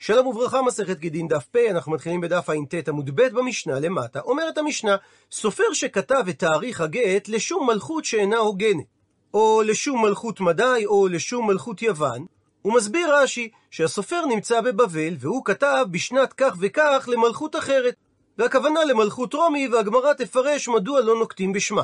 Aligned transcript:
שלום 0.00 0.26
וברכה, 0.26 0.62
מסכת 0.62 0.98
גידין 0.98 1.28
דף 1.28 1.46
פ, 1.50 1.56
אנחנו 1.70 1.92
מתחילים 1.92 2.20
בדף 2.20 2.50
ע"ט 2.50 2.88
עמוד 2.88 3.10
ב' 3.14 3.28
במשנה 3.28 3.80
למטה. 3.80 4.20
אומרת 4.20 4.58
המשנה, 4.58 4.96
סופר 5.32 5.72
שכתב 5.72 6.24
את 6.30 6.38
תאריך 6.38 6.80
הגט 6.80 7.28
לשום 7.28 7.66
מלכות 7.66 8.04
שאינה 8.04 8.36
הוגנת, 8.36 8.84
או 9.34 9.62
לשום 9.66 10.04
מלכות 10.04 10.40
מדי, 10.40 10.82
או 10.86 11.08
לשום 11.08 11.46
מלכות 11.46 11.82
יוון, 11.82 12.26
הוא 12.62 12.74
מסביר 12.74 13.14
רש"י 13.14 13.50
שהסופר 13.70 14.26
נמצא 14.26 14.60
בבבל, 14.60 15.14
והוא 15.18 15.44
כתב 15.44 15.86
בשנת 15.90 16.32
כך 16.32 16.54
וכך 16.60 17.08
למלכות 17.12 17.56
אחרת. 17.56 17.94
והכוונה 18.38 18.84
למלכות 18.84 19.34
רומי, 19.34 19.68
והגמרא 19.68 20.12
תפרש 20.12 20.68
מדוע 20.68 21.00
לא 21.00 21.18
נוקטים 21.18 21.52
בשמה. 21.52 21.82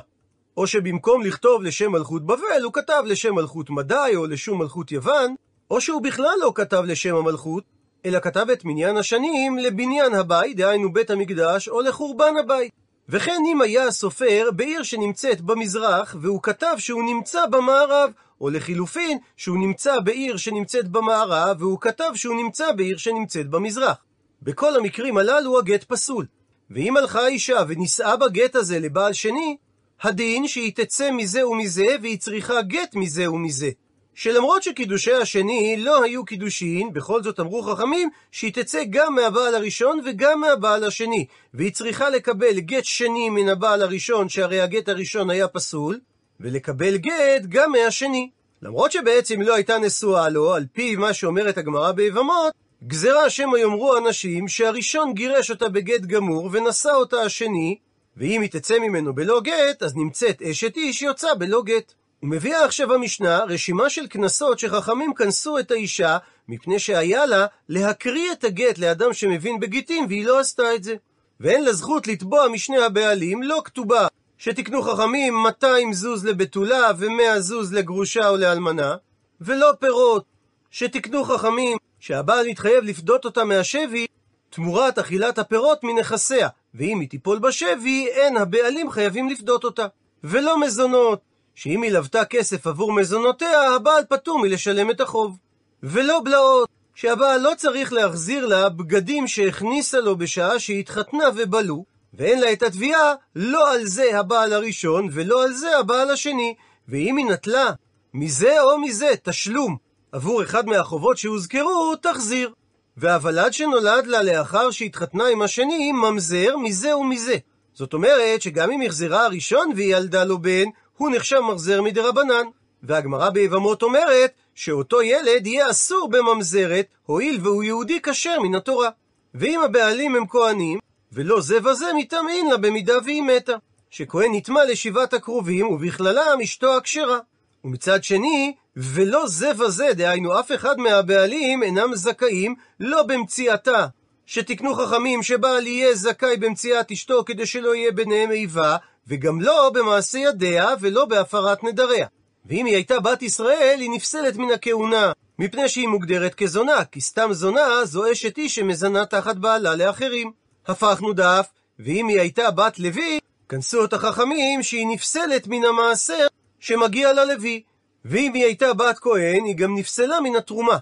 או 0.56 0.66
שבמקום 0.66 1.22
לכתוב 1.22 1.62
לשם 1.62 1.92
מלכות 1.92 2.26
בבל, 2.26 2.62
הוא 2.64 2.72
כתב 2.72 3.02
לשם 3.06 3.34
מלכות 3.34 3.70
מדי, 3.70 4.12
או 4.16 4.26
לשום 4.26 4.58
מלכות 4.58 4.92
יוון, 4.92 5.34
או 5.70 5.80
שהוא 5.80 6.02
בכלל 6.02 6.34
לא 6.40 6.52
כתב 6.54 6.82
לשם 6.86 7.16
המלכות, 7.16 7.73
אלא 8.06 8.20
כתב 8.20 8.50
את 8.52 8.64
מניין 8.64 8.96
השנים 8.96 9.58
לבניין 9.58 10.14
הבית, 10.14 10.56
דהיינו 10.56 10.92
בית 10.92 11.10
המקדש, 11.10 11.68
או 11.68 11.80
לחורבן 11.80 12.34
הבית. 12.40 12.72
וכן 13.08 13.40
אם 13.52 13.60
היה 13.60 13.86
הסופר 13.86 14.48
בעיר 14.56 14.82
שנמצאת 14.82 15.40
במזרח, 15.40 16.16
והוא 16.20 16.42
כתב 16.42 16.74
שהוא 16.78 17.02
נמצא 17.02 17.46
במערב, 17.46 18.10
או 18.40 18.50
לחילופין, 18.50 19.18
שהוא 19.36 19.58
נמצא 19.58 20.00
בעיר 20.00 20.36
שנמצאת 20.36 20.88
במערב, 20.88 21.56
והוא 21.60 21.80
כתב 21.80 22.10
שהוא 22.14 22.36
נמצא 22.36 22.72
בעיר 22.72 22.96
שנמצאת 22.96 23.48
במזרח. 23.48 23.96
בכל 24.42 24.76
המקרים 24.76 25.18
הללו 25.18 25.58
הגט 25.58 25.84
פסול. 25.84 26.26
ואם 26.70 26.96
הלכה 26.96 27.26
אישה 27.26 27.58
ונישאה 27.68 28.16
בגט 28.16 28.56
הזה 28.56 28.78
לבעל 28.78 29.12
שני, 29.12 29.56
הדין 30.02 30.48
שהיא 30.48 30.72
תצא 30.74 31.10
מזה 31.10 31.48
ומזה, 31.48 31.86
והיא 32.02 32.18
צריכה 32.18 32.62
גט 32.62 32.94
מזה 32.94 33.30
ומזה. 33.30 33.70
שלמרות 34.14 34.62
שקידושי 34.62 35.12
השני 35.12 35.76
לא 35.78 36.02
היו 36.04 36.24
קידושין, 36.24 36.92
בכל 36.92 37.22
זאת 37.22 37.40
אמרו 37.40 37.62
חכמים 37.62 38.10
שהיא 38.30 38.52
תצא 38.52 38.82
גם 38.90 39.14
מהבעל 39.14 39.54
הראשון 39.54 40.00
וגם 40.06 40.40
מהבעל 40.40 40.84
השני, 40.84 41.26
והיא 41.54 41.72
צריכה 41.72 42.10
לקבל 42.10 42.60
גט 42.60 42.84
שני 42.84 43.30
מן 43.30 43.48
הבעל 43.48 43.82
הראשון, 43.82 44.28
שהרי 44.28 44.60
הגט 44.60 44.88
הראשון 44.88 45.30
היה 45.30 45.48
פסול, 45.48 46.00
ולקבל 46.40 46.96
גט 46.96 47.42
גם 47.48 47.72
מהשני. 47.72 48.30
למרות 48.62 48.92
שבעצם 48.92 49.42
לא 49.42 49.54
הייתה 49.54 49.78
נשואה 49.78 50.28
לו, 50.28 50.54
על 50.54 50.64
פי 50.72 50.96
מה 50.96 51.12
שאומרת 51.12 51.58
הגמרא 51.58 51.92
ביבמות, 51.92 52.52
גזרה 52.86 53.30
שמא 53.30 53.56
יאמרו 53.56 53.96
אנשים 53.96 54.48
שהראשון 54.48 55.14
גירש 55.14 55.50
אותה 55.50 55.68
בגט 55.68 56.00
גמור 56.00 56.48
ונשא 56.52 56.90
אותה 56.90 57.20
השני, 57.20 57.78
ואם 58.16 58.40
היא 58.40 58.50
תצא 58.50 58.78
ממנו 58.78 59.14
בלא 59.14 59.40
גט, 59.40 59.82
אז 59.82 59.96
נמצאת 59.96 60.42
אשת 60.42 60.76
איש 60.76 61.02
יוצא 61.02 61.34
בלא 61.38 61.62
גט. 61.62 61.94
ומביאה 62.24 62.64
עכשיו 62.64 62.94
המשנה 62.94 63.44
רשימה 63.48 63.90
של 63.90 64.06
קנסות 64.06 64.58
שחכמים 64.58 65.14
כנסו 65.14 65.58
את 65.58 65.70
האישה, 65.70 66.18
מפני 66.48 66.78
שהיה 66.78 67.26
לה 67.26 67.46
להקריא 67.68 68.32
את 68.32 68.44
הגט 68.44 68.78
לאדם 68.78 69.12
שמבין 69.12 69.60
בגיטין, 69.60 70.04
והיא 70.08 70.26
לא 70.26 70.40
עשתה 70.40 70.74
את 70.74 70.84
זה. 70.84 70.94
ואין 71.40 71.64
לה 71.64 71.72
זכות 71.72 72.06
לתבוע 72.06 72.48
משני 72.48 72.78
הבעלים, 72.78 73.42
לא 73.42 73.62
כתובה 73.64 74.06
שתקנו 74.38 74.82
חכמים 74.82 75.34
200 75.34 75.92
זוז 75.92 76.26
לבתולה 76.26 76.90
ו-100 76.98 77.38
זוז 77.38 77.74
לגרושה 77.74 78.28
או 78.28 78.36
לאלמנה, 78.36 78.96
ולא 79.40 79.72
פירות 79.80 80.24
שתקנו 80.70 81.24
חכמים 81.24 81.78
שהבעל 82.00 82.48
מתחייב 82.48 82.84
לפדות 82.84 83.24
אותה 83.24 83.44
מהשבי 83.44 84.06
תמורת 84.50 84.98
אכילת 84.98 85.38
הפירות 85.38 85.84
מנכסיה, 85.84 86.48
ואם 86.74 87.00
היא 87.00 87.08
תיפול 87.08 87.38
בשבי, 87.38 88.06
אין 88.08 88.36
הבעלים 88.36 88.90
חייבים 88.90 89.28
לפדות 89.28 89.64
אותה. 89.64 89.86
ולא 90.24 90.60
מזונות, 90.60 91.33
שאם 91.54 91.82
היא 91.82 91.92
לוותה 91.92 92.24
כסף 92.24 92.66
עבור 92.66 92.92
מזונותיה, 92.92 93.74
הבעל 93.74 94.04
פטור 94.08 94.38
מלשלם 94.38 94.90
את 94.90 95.00
החוב. 95.00 95.38
ולא 95.82 96.20
בלעות, 96.24 96.68
שהבעל 96.94 97.40
לא 97.40 97.52
צריך 97.56 97.92
להחזיר 97.92 98.46
לה 98.46 98.68
בגדים 98.68 99.26
שהכניסה 99.26 100.00
לו 100.00 100.16
בשעה 100.16 100.58
שהתחתנה 100.58 101.24
ובלו, 101.36 101.84
ואין 102.14 102.40
לה 102.40 102.52
את 102.52 102.62
התביעה 102.62 103.14
לא 103.36 103.72
על 103.72 103.84
זה 103.84 104.18
הבעל 104.18 104.52
הראשון 104.52 105.08
ולא 105.12 105.44
על 105.44 105.52
זה 105.52 105.78
הבעל 105.78 106.10
השני, 106.10 106.54
ואם 106.88 107.16
היא 107.16 107.26
נטלה 107.26 107.70
מזה 108.14 108.62
או 108.62 108.78
מזה 108.78 109.10
תשלום 109.22 109.76
עבור 110.12 110.42
אחד 110.42 110.66
מהחובות 110.66 111.16
שהוזכרו, 111.16 111.96
תחזיר. 112.02 112.52
והוולד 112.96 113.52
שנולד 113.52 114.06
לה 114.06 114.22
לאחר 114.22 114.70
שהתחתנה 114.70 115.24
עם 115.26 115.42
השני, 115.42 115.92
ממזר 115.92 116.56
מזה 116.56 116.96
ומזה. 116.96 117.36
זאת 117.74 117.92
אומרת 117.92 118.42
שגם 118.42 118.70
אם 118.70 118.82
החזרה 118.82 119.24
הראשון 119.24 119.70
והיא 119.76 119.96
ילדה 119.96 120.24
לו 120.24 120.38
בן, 120.38 120.64
הוא 120.96 121.10
נחשב 121.10 121.40
מחזר 121.40 121.82
מדרבנן. 121.82 122.46
והגמרא 122.82 123.30
ביבמות 123.30 123.82
אומרת 123.82 124.32
שאותו 124.54 125.02
ילד 125.02 125.46
יהיה 125.46 125.70
אסור 125.70 126.08
בממזרת, 126.08 126.86
הואיל 127.06 127.38
והוא 127.42 127.62
יהודי 127.62 128.00
כשר 128.02 128.40
מן 128.40 128.54
התורה. 128.54 128.88
ואם 129.34 129.60
הבעלים 129.64 130.16
הם 130.16 130.26
כהנים, 130.26 130.78
ולא 131.12 131.40
זה 131.40 131.58
וזה 131.64 131.86
מטמאין 131.96 132.50
לה 132.50 132.56
במידה 132.56 132.94
והיא 133.04 133.22
מתה. 133.22 133.56
שכהן 133.90 134.34
נטמא 134.34 134.58
לשבעת 134.58 135.14
הקרובים, 135.14 135.66
ובכללם 135.66 136.38
אשתו 136.42 136.76
הכשרה. 136.76 137.18
ומצד 137.64 138.04
שני, 138.04 138.54
ולא 138.76 139.26
זה 139.26 139.50
וזה, 139.58 139.88
דהיינו 139.92 140.40
אף 140.40 140.52
אחד 140.52 140.78
מהבעלים 140.78 141.62
אינם 141.62 141.94
זכאים 141.94 142.54
לא 142.80 143.02
במציאתה, 143.02 143.86
שתקנו 144.26 144.74
חכמים 144.74 145.22
שבעל 145.22 145.66
יהיה 145.66 145.94
זכאי 145.94 146.36
במציאת 146.36 146.90
אשתו 146.90 147.24
כדי 147.26 147.46
שלא 147.46 147.74
יהיה 147.74 147.92
ביניהם 147.92 148.30
איבה, 148.30 148.76
וגם 149.08 149.40
לא 149.40 149.70
במעשה 149.74 150.18
ידיה 150.18 150.68
ולא 150.80 151.04
בהפרת 151.04 151.64
נדריה. 151.64 152.06
ואם 152.46 152.66
היא 152.66 152.74
הייתה 152.74 153.00
בת 153.00 153.22
ישראל, 153.22 153.78
היא 153.80 153.90
נפסלת 153.90 154.36
מן 154.36 154.50
הכהונה, 154.50 155.12
מפני 155.38 155.68
שהיא 155.68 155.88
מוגדרת 155.88 156.34
כזונה, 156.34 156.84
כי 156.84 157.00
סתם 157.00 157.28
זונה 157.32 157.84
זו 157.84 158.12
אשת 158.12 158.38
איש 158.38 158.54
שמזנה 158.54 159.06
תחת 159.06 159.36
בעלה 159.36 159.74
לאחרים. 159.74 160.32
הפכנו 160.66 161.12
דף, 161.12 161.46
ואם 161.78 162.08
היא 162.08 162.20
הייתה 162.20 162.50
בת 162.50 162.78
לוי, 162.78 163.18
כנסו 163.48 163.84
את 163.84 163.92
החכמים 163.92 164.62
שהיא 164.62 164.86
נפסלת 164.86 165.46
מן 165.46 165.64
המעשר 165.64 166.26
שמגיע 166.60 167.12
ללוי. 167.12 167.62
ואם 168.04 168.34
היא 168.34 168.44
הייתה 168.44 168.74
בת 168.74 168.98
כהן, 168.98 169.44
היא 169.44 169.56
גם 169.56 169.78
נפסלה 169.78 170.20
מן 170.20 170.36
התרומה. 170.36 170.78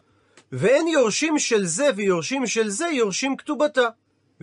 ואין 0.52 0.88
יורשים 0.88 1.38
של 1.38 1.66
זה 1.66 1.90
ויורשים 1.96 2.46
של 2.46 2.68
זה 2.68 2.86
יורשים 2.86 3.36
כתובתה. 3.36 3.88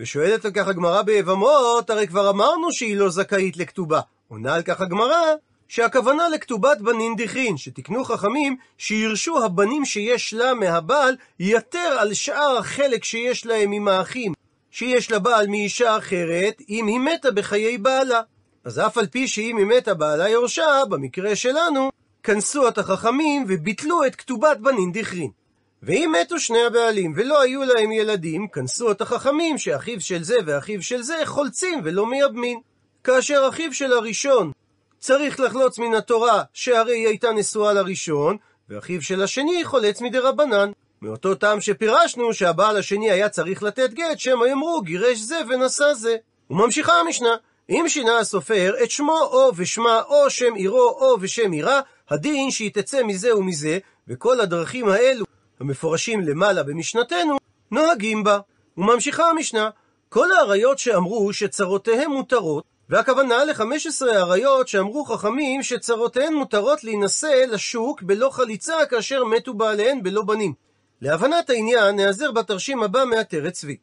ושואלת 0.00 0.44
על 0.44 0.50
כך 0.54 0.68
הגמרא 0.68 1.02
ביבמות, 1.02 1.90
הרי 1.90 2.06
כבר 2.06 2.30
אמרנו 2.30 2.72
שהיא 2.72 2.96
לא 2.96 3.08
זכאית 3.08 3.56
לכתובה. 3.56 4.00
עונה 4.28 4.54
על 4.54 4.62
כך 4.62 4.80
הגמרא, 4.80 5.34
שהכוונה 5.68 6.28
לכתובת 6.28 6.78
בנין 6.80 7.16
דכרין, 7.16 7.56
שתקנו 7.56 8.04
חכמים 8.04 8.56
שירשו 8.78 9.44
הבנים 9.44 9.84
שיש 9.84 10.34
לה 10.34 10.54
מהבעל 10.54 11.16
יתר 11.40 11.96
על 11.98 12.14
שאר 12.14 12.56
החלק 12.58 13.04
שיש 13.04 13.46
להם 13.46 13.72
עם 13.72 13.88
האחים, 13.88 14.32
שיש 14.70 15.10
לבעל 15.10 15.46
מאישה 15.46 15.96
אחרת, 15.96 16.62
אם 16.68 16.86
היא 16.86 17.00
מתה 17.00 17.30
בחיי 17.30 17.78
בעלה. 17.78 18.20
אז 18.64 18.78
אף 18.78 18.98
על 18.98 19.06
פי 19.06 19.28
שאם 19.28 19.56
היא 19.56 19.66
מתה 19.66 19.94
בעלה 19.94 20.28
יורשה, 20.28 20.82
במקרה 20.88 21.36
שלנו, 21.36 21.90
כנסו 22.22 22.68
את 22.68 22.78
החכמים 22.78 23.44
וביטלו 23.48 24.04
את 24.06 24.16
כתובת 24.16 24.56
בנין 24.56 24.92
דכרין. 24.92 25.39
ואם 25.82 26.12
מתו 26.20 26.40
שני 26.40 26.62
הבעלים 26.66 27.12
ולא 27.16 27.42
היו 27.42 27.64
להם 27.64 27.92
ילדים, 27.92 28.48
כנסו 28.48 28.90
את 28.90 29.00
החכמים 29.00 29.58
שאחיו 29.58 30.00
של 30.00 30.22
זה 30.22 30.36
ואחיו 30.46 30.82
של 30.82 31.02
זה 31.02 31.14
חולצים 31.24 31.80
ולא 31.84 32.06
מייבמין. 32.06 32.60
כאשר 33.04 33.46
אחיו 33.48 33.74
של 33.74 33.92
הראשון 33.92 34.52
צריך 34.98 35.40
לחלוץ 35.40 35.78
מן 35.78 35.94
התורה, 35.94 36.42
שהרי 36.52 36.96
היא 36.96 37.06
הייתה 37.06 37.32
נשואה 37.32 37.72
לראשון, 37.72 38.36
ואחיו 38.68 39.02
של 39.02 39.22
השני 39.22 39.64
חולץ 39.64 40.00
מדי 40.00 40.18
רבנן. 40.18 40.70
מאותו 41.02 41.34
טעם 41.34 41.60
שפירשנו 41.60 42.34
שהבעל 42.34 42.76
השני 42.76 43.10
היה 43.10 43.28
צריך 43.28 43.62
לתת 43.62 43.90
גט, 43.92 44.18
שמא 44.18 44.46
יאמרו 44.46 44.80
גירש 44.82 45.18
זה 45.18 45.38
ונשא 45.48 45.94
זה. 45.94 46.16
וממשיכה 46.50 46.92
המשנה, 46.92 47.36
אם 47.70 47.84
שינה 47.88 48.18
הסופר 48.18 48.74
את 48.82 48.90
שמו 48.90 49.20
או 49.22 49.52
ושמה 49.56 50.02
או 50.08 50.30
שם 50.30 50.54
עירו 50.54 50.88
או 50.88 51.16
ושם 51.20 51.52
עירה, 51.52 51.80
הדין 52.10 52.50
שהיא 52.50 52.70
תצא 52.74 53.02
מזה 53.02 53.36
ומזה, 53.36 53.78
וכל 54.08 54.40
הדרכים 54.40 54.88
האלו 54.88 55.24
המפורשים 55.60 56.20
למעלה 56.20 56.62
במשנתנו, 56.62 57.36
נוהגים 57.70 58.24
בה. 58.24 58.38
וממשיכה 58.76 59.30
המשנה, 59.30 59.70
כל 60.08 60.32
האריות 60.32 60.78
שאמרו 60.78 61.32
שצרותיהם 61.32 62.10
מותרות, 62.10 62.64
והכוונה 62.88 63.44
ל-15 63.44 64.06
האריות 64.12 64.68
שאמרו 64.68 65.04
חכמים 65.04 65.62
שצרותיהן 65.62 66.34
מותרות 66.34 66.84
להינשא 66.84 67.44
לשוק 67.48 68.02
בלא 68.02 68.30
חליצה 68.30 68.86
כאשר 68.90 69.24
מתו 69.24 69.54
בעליהן 69.54 70.02
בלא 70.02 70.22
בנים. 70.22 70.52
להבנת 71.00 71.50
העניין 71.50 71.96
נעזר 71.96 72.32
בתרשים 72.32 72.82
הבא 72.82 73.04
מעטרת 73.04 73.52
צבי. 73.52 73.76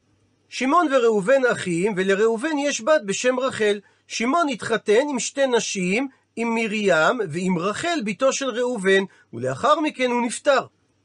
שמעון 0.49 0.87
וראובן 0.93 1.41
אחים, 1.51 1.93
ולראובן 1.97 2.57
יש 2.57 2.81
בת 2.81 3.01
בשם 3.05 3.39
רחל. 3.39 3.79
שמעון 4.07 4.49
התחתן 4.49 5.07
עם 5.09 5.19
שתי 5.19 5.47
נשים, 5.47 6.07
עם 6.35 6.55
מרים 6.55 7.19
ועם 7.29 7.57
רחל 7.57 7.99
בתו 8.05 8.33
של 8.33 8.49
ראובן, 8.49 9.03
ולאחר 9.33 9.79
מכן 9.79 10.11
הוא 10.11 10.25
נפטר. 10.25 10.59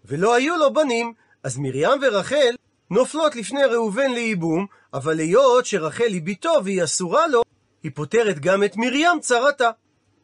ולא 0.05 0.35
היו 0.35 0.57
לו 0.57 0.73
בנים, 0.73 1.13
אז 1.43 1.59
מרים 1.59 1.99
ורחל 2.03 2.55
נופלות 2.91 3.37
לפני 3.37 3.65
ראובן 3.65 4.11
לייבום, 4.11 4.67
אבל 4.95 5.19
היות 5.19 5.67
שרחל 5.67 6.05
היא 6.05 6.23
בתו 6.25 6.53
והיא 6.65 6.85
אסורה 6.85 7.27
לו, 7.27 7.43
היא 7.83 7.91
פותרת 7.95 8.39
גם 8.41 8.65
את 8.65 8.77
מרים 8.77 9.21
צרתה. 9.21 9.71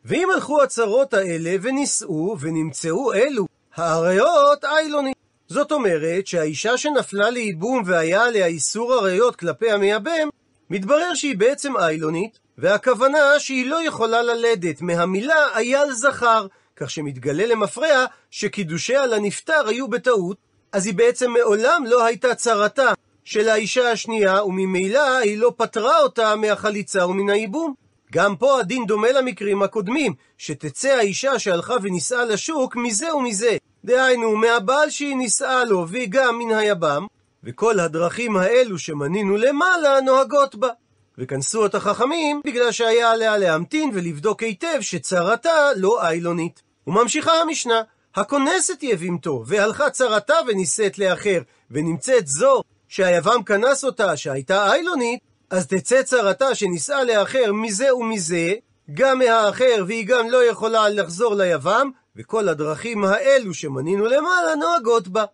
ואם 0.05 0.29
הלכו 0.35 0.63
הצרות 0.63 1.15
האלה 1.15 1.57
ונישאו 1.63 2.37
ונמצאו 2.41 3.13
אלו 3.13 3.47
האריות 3.75 4.65
איילוני, 4.65 5.13
זאת 5.49 5.73
אומרת 5.73 6.27
שהאישה 6.27 6.77
שנפלה 6.77 7.31
לייבום 7.31 7.83
והיה 7.87 8.25
עליה 8.25 8.47
איסור 8.47 8.95
עריות 8.95 9.37
כלפי 9.37 9.71
המייבם, 9.71 10.29
מתברר 10.71 11.15
שהיא 11.15 11.39
בעצם 11.39 11.77
איילונית, 11.77 12.39
והכוונה 12.59 13.39
שהיא 13.39 13.71
לא 13.71 13.87
יכולה 13.87 14.23
ללדת 14.23 14.83
מהמילה 14.83 15.57
אייל 15.57 15.93
זכר, 15.93 16.47
כך 16.79 16.91
שמתגלה 16.91 17.47
למפרע 17.47 18.05
שקידושיה 18.31 19.07
לנפטר 19.07 19.69
היו 19.69 19.89
בטעות, 19.89 20.37
אז 20.73 20.87
היא 20.87 20.95
בעצם 20.95 21.31
מעולם 21.31 21.85
לא 21.87 22.05
הייתה 22.05 22.35
צרתה 22.35 22.93
של 23.25 23.49
האישה 23.49 23.91
השנייה, 23.91 24.45
וממילא 24.45 25.19
היא 25.19 25.39
לא 25.39 25.53
פטרה 25.57 25.99
אותה 25.99 26.37
מהחליצה 26.37 27.07
ומן 27.07 27.31
הייבום. 27.31 27.75
גם 28.13 28.37
פה 28.37 28.61
הדין 28.61 28.87
דומה 28.87 29.13
למקרים 29.13 29.63
הקודמים, 29.63 30.15
שתצא 30.39 30.89
האישה 30.89 31.39
שהלכה 31.39 31.75
ונישאה 31.83 32.25
לשוק 32.25 32.77
מזה 32.77 33.15
ומזה. 33.15 33.57
דהיינו, 33.85 34.37
מהבעל 34.37 34.91
שהיא 34.91 35.17
נישאה 35.17 35.65
לו, 35.65 35.89
והיא 35.89 36.09
גם 36.11 36.39
מן 36.39 36.55
היבם, 36.55 37.07
וכל 37.45 37.81
הדרכים 37.81 38.37
האלו 38.37 38.79
שמנינו 38.79 39.37
למעלה 39.37 40.01
נוהגות 40.01 40.55
בה. 40.55 40.69
וכנסו 41.19 41.67
את 41.67 41.75
החכמים 41.75 42.41
בגלל 42.45 42.73
שהיה 42.73 43.11
עליה 43.11 43.37
להמתין 43.37 43.91
ולבדוק 43.95 44.43
היטב 44.43 44.81
שצרתה 44.81 45.69
לא 45.77 46.07
איילונית. 46.07 46.68
וממשיכה 46.89 47.33
המשנה, 47.33 47.83
הכונסת 48.15 48.83
יבימתו, 48.83 49.43
והלכה 49.47 49.91
צרתה 49.91 50.35
ונישאת 50.47 50.99
לאחר, 50.99 51.41
ונמצאת 51.71 52.27
זו 52.27 52.63
שהיבם 52.89 53.43
כנס 53.43 53.85
אותה, 53.85 54.17
שהייתה 54.17 54.73
איילונית, 54.73 55.21
אז 55.51 55.67
תצא 55.67 56.03
צרתה 56.03 56.55
שנישאה 56.55 57.05
לאחר 57.05 57.53
מזה 57.53 57.95
ומזה, 57.95 58.53
גם 58.95 59.19
מהאחר, 59.19 59.85
והיא 59.87 60.07
גם 60.07 60.31
לא 60.31 60.45
יכולה 60.45 60.89
לחזור 60.89 61.35
ליבם, 61.35 61.91
וכל 62.17 62.49
הדרכים 62.49 63.05
האלו 63.05 63.55
שמנינו 63.55 64.07
למעלה 64.07 64.55
נוהגות 64.55 65.09
בה. 65.09 65.25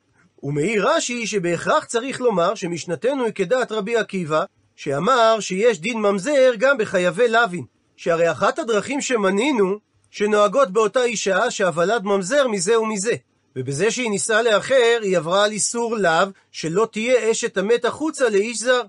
ומעיר 0.42 0.88
רש"י 0.88 1.26
שבהכרח 1.26 1.84
צריך 1.84 2.20
לומר 2.20 2.54
שמשנתנו 2.54 3.24
היא 3.24 3.32
כדעת 3.32 3.72
רבי 3.72 3.96
עקיבא, 3.96 4.44
שאמר 4.76 5.40
שיש 5.40 5.80
דין 5.80 5.98
ממזר 5.98 6.52
גם 6.58 6.78
בחייבי 6.78 7.28
לוין. 7.28 7.64
שהרי 7.96 8.30
אחת 8.32 8.58
הדרכים 8.58 9.00
שמנינו, 9.00 9.78
שנוהגות 10.16 10.70
באותה 10.70 11.04
אישה 11.04 11.50
שהוולד 11.50 12.04
ממזר 12.04 12.48
מזה 12.48 12.80
ומזה. 12.80 13.14
ובזה 13.56 13.90
שהיא 13.90 14.10
נישאה 14.10 14.42
לאחר, 14.42 14.98
היא 15.02 15.16
עברה 15.16 15.44
על 15.44 15.50
איסור 15.50 15.96
לאו, 15.96 16.26
שלא 16.52 16.88
תהיה 16.92 17.30
אשת 17.30 17.56
המת 17.56 17.84
החוצה 17.84 18.28
לאיש 18.28 18.58
זר. 18.58 18.82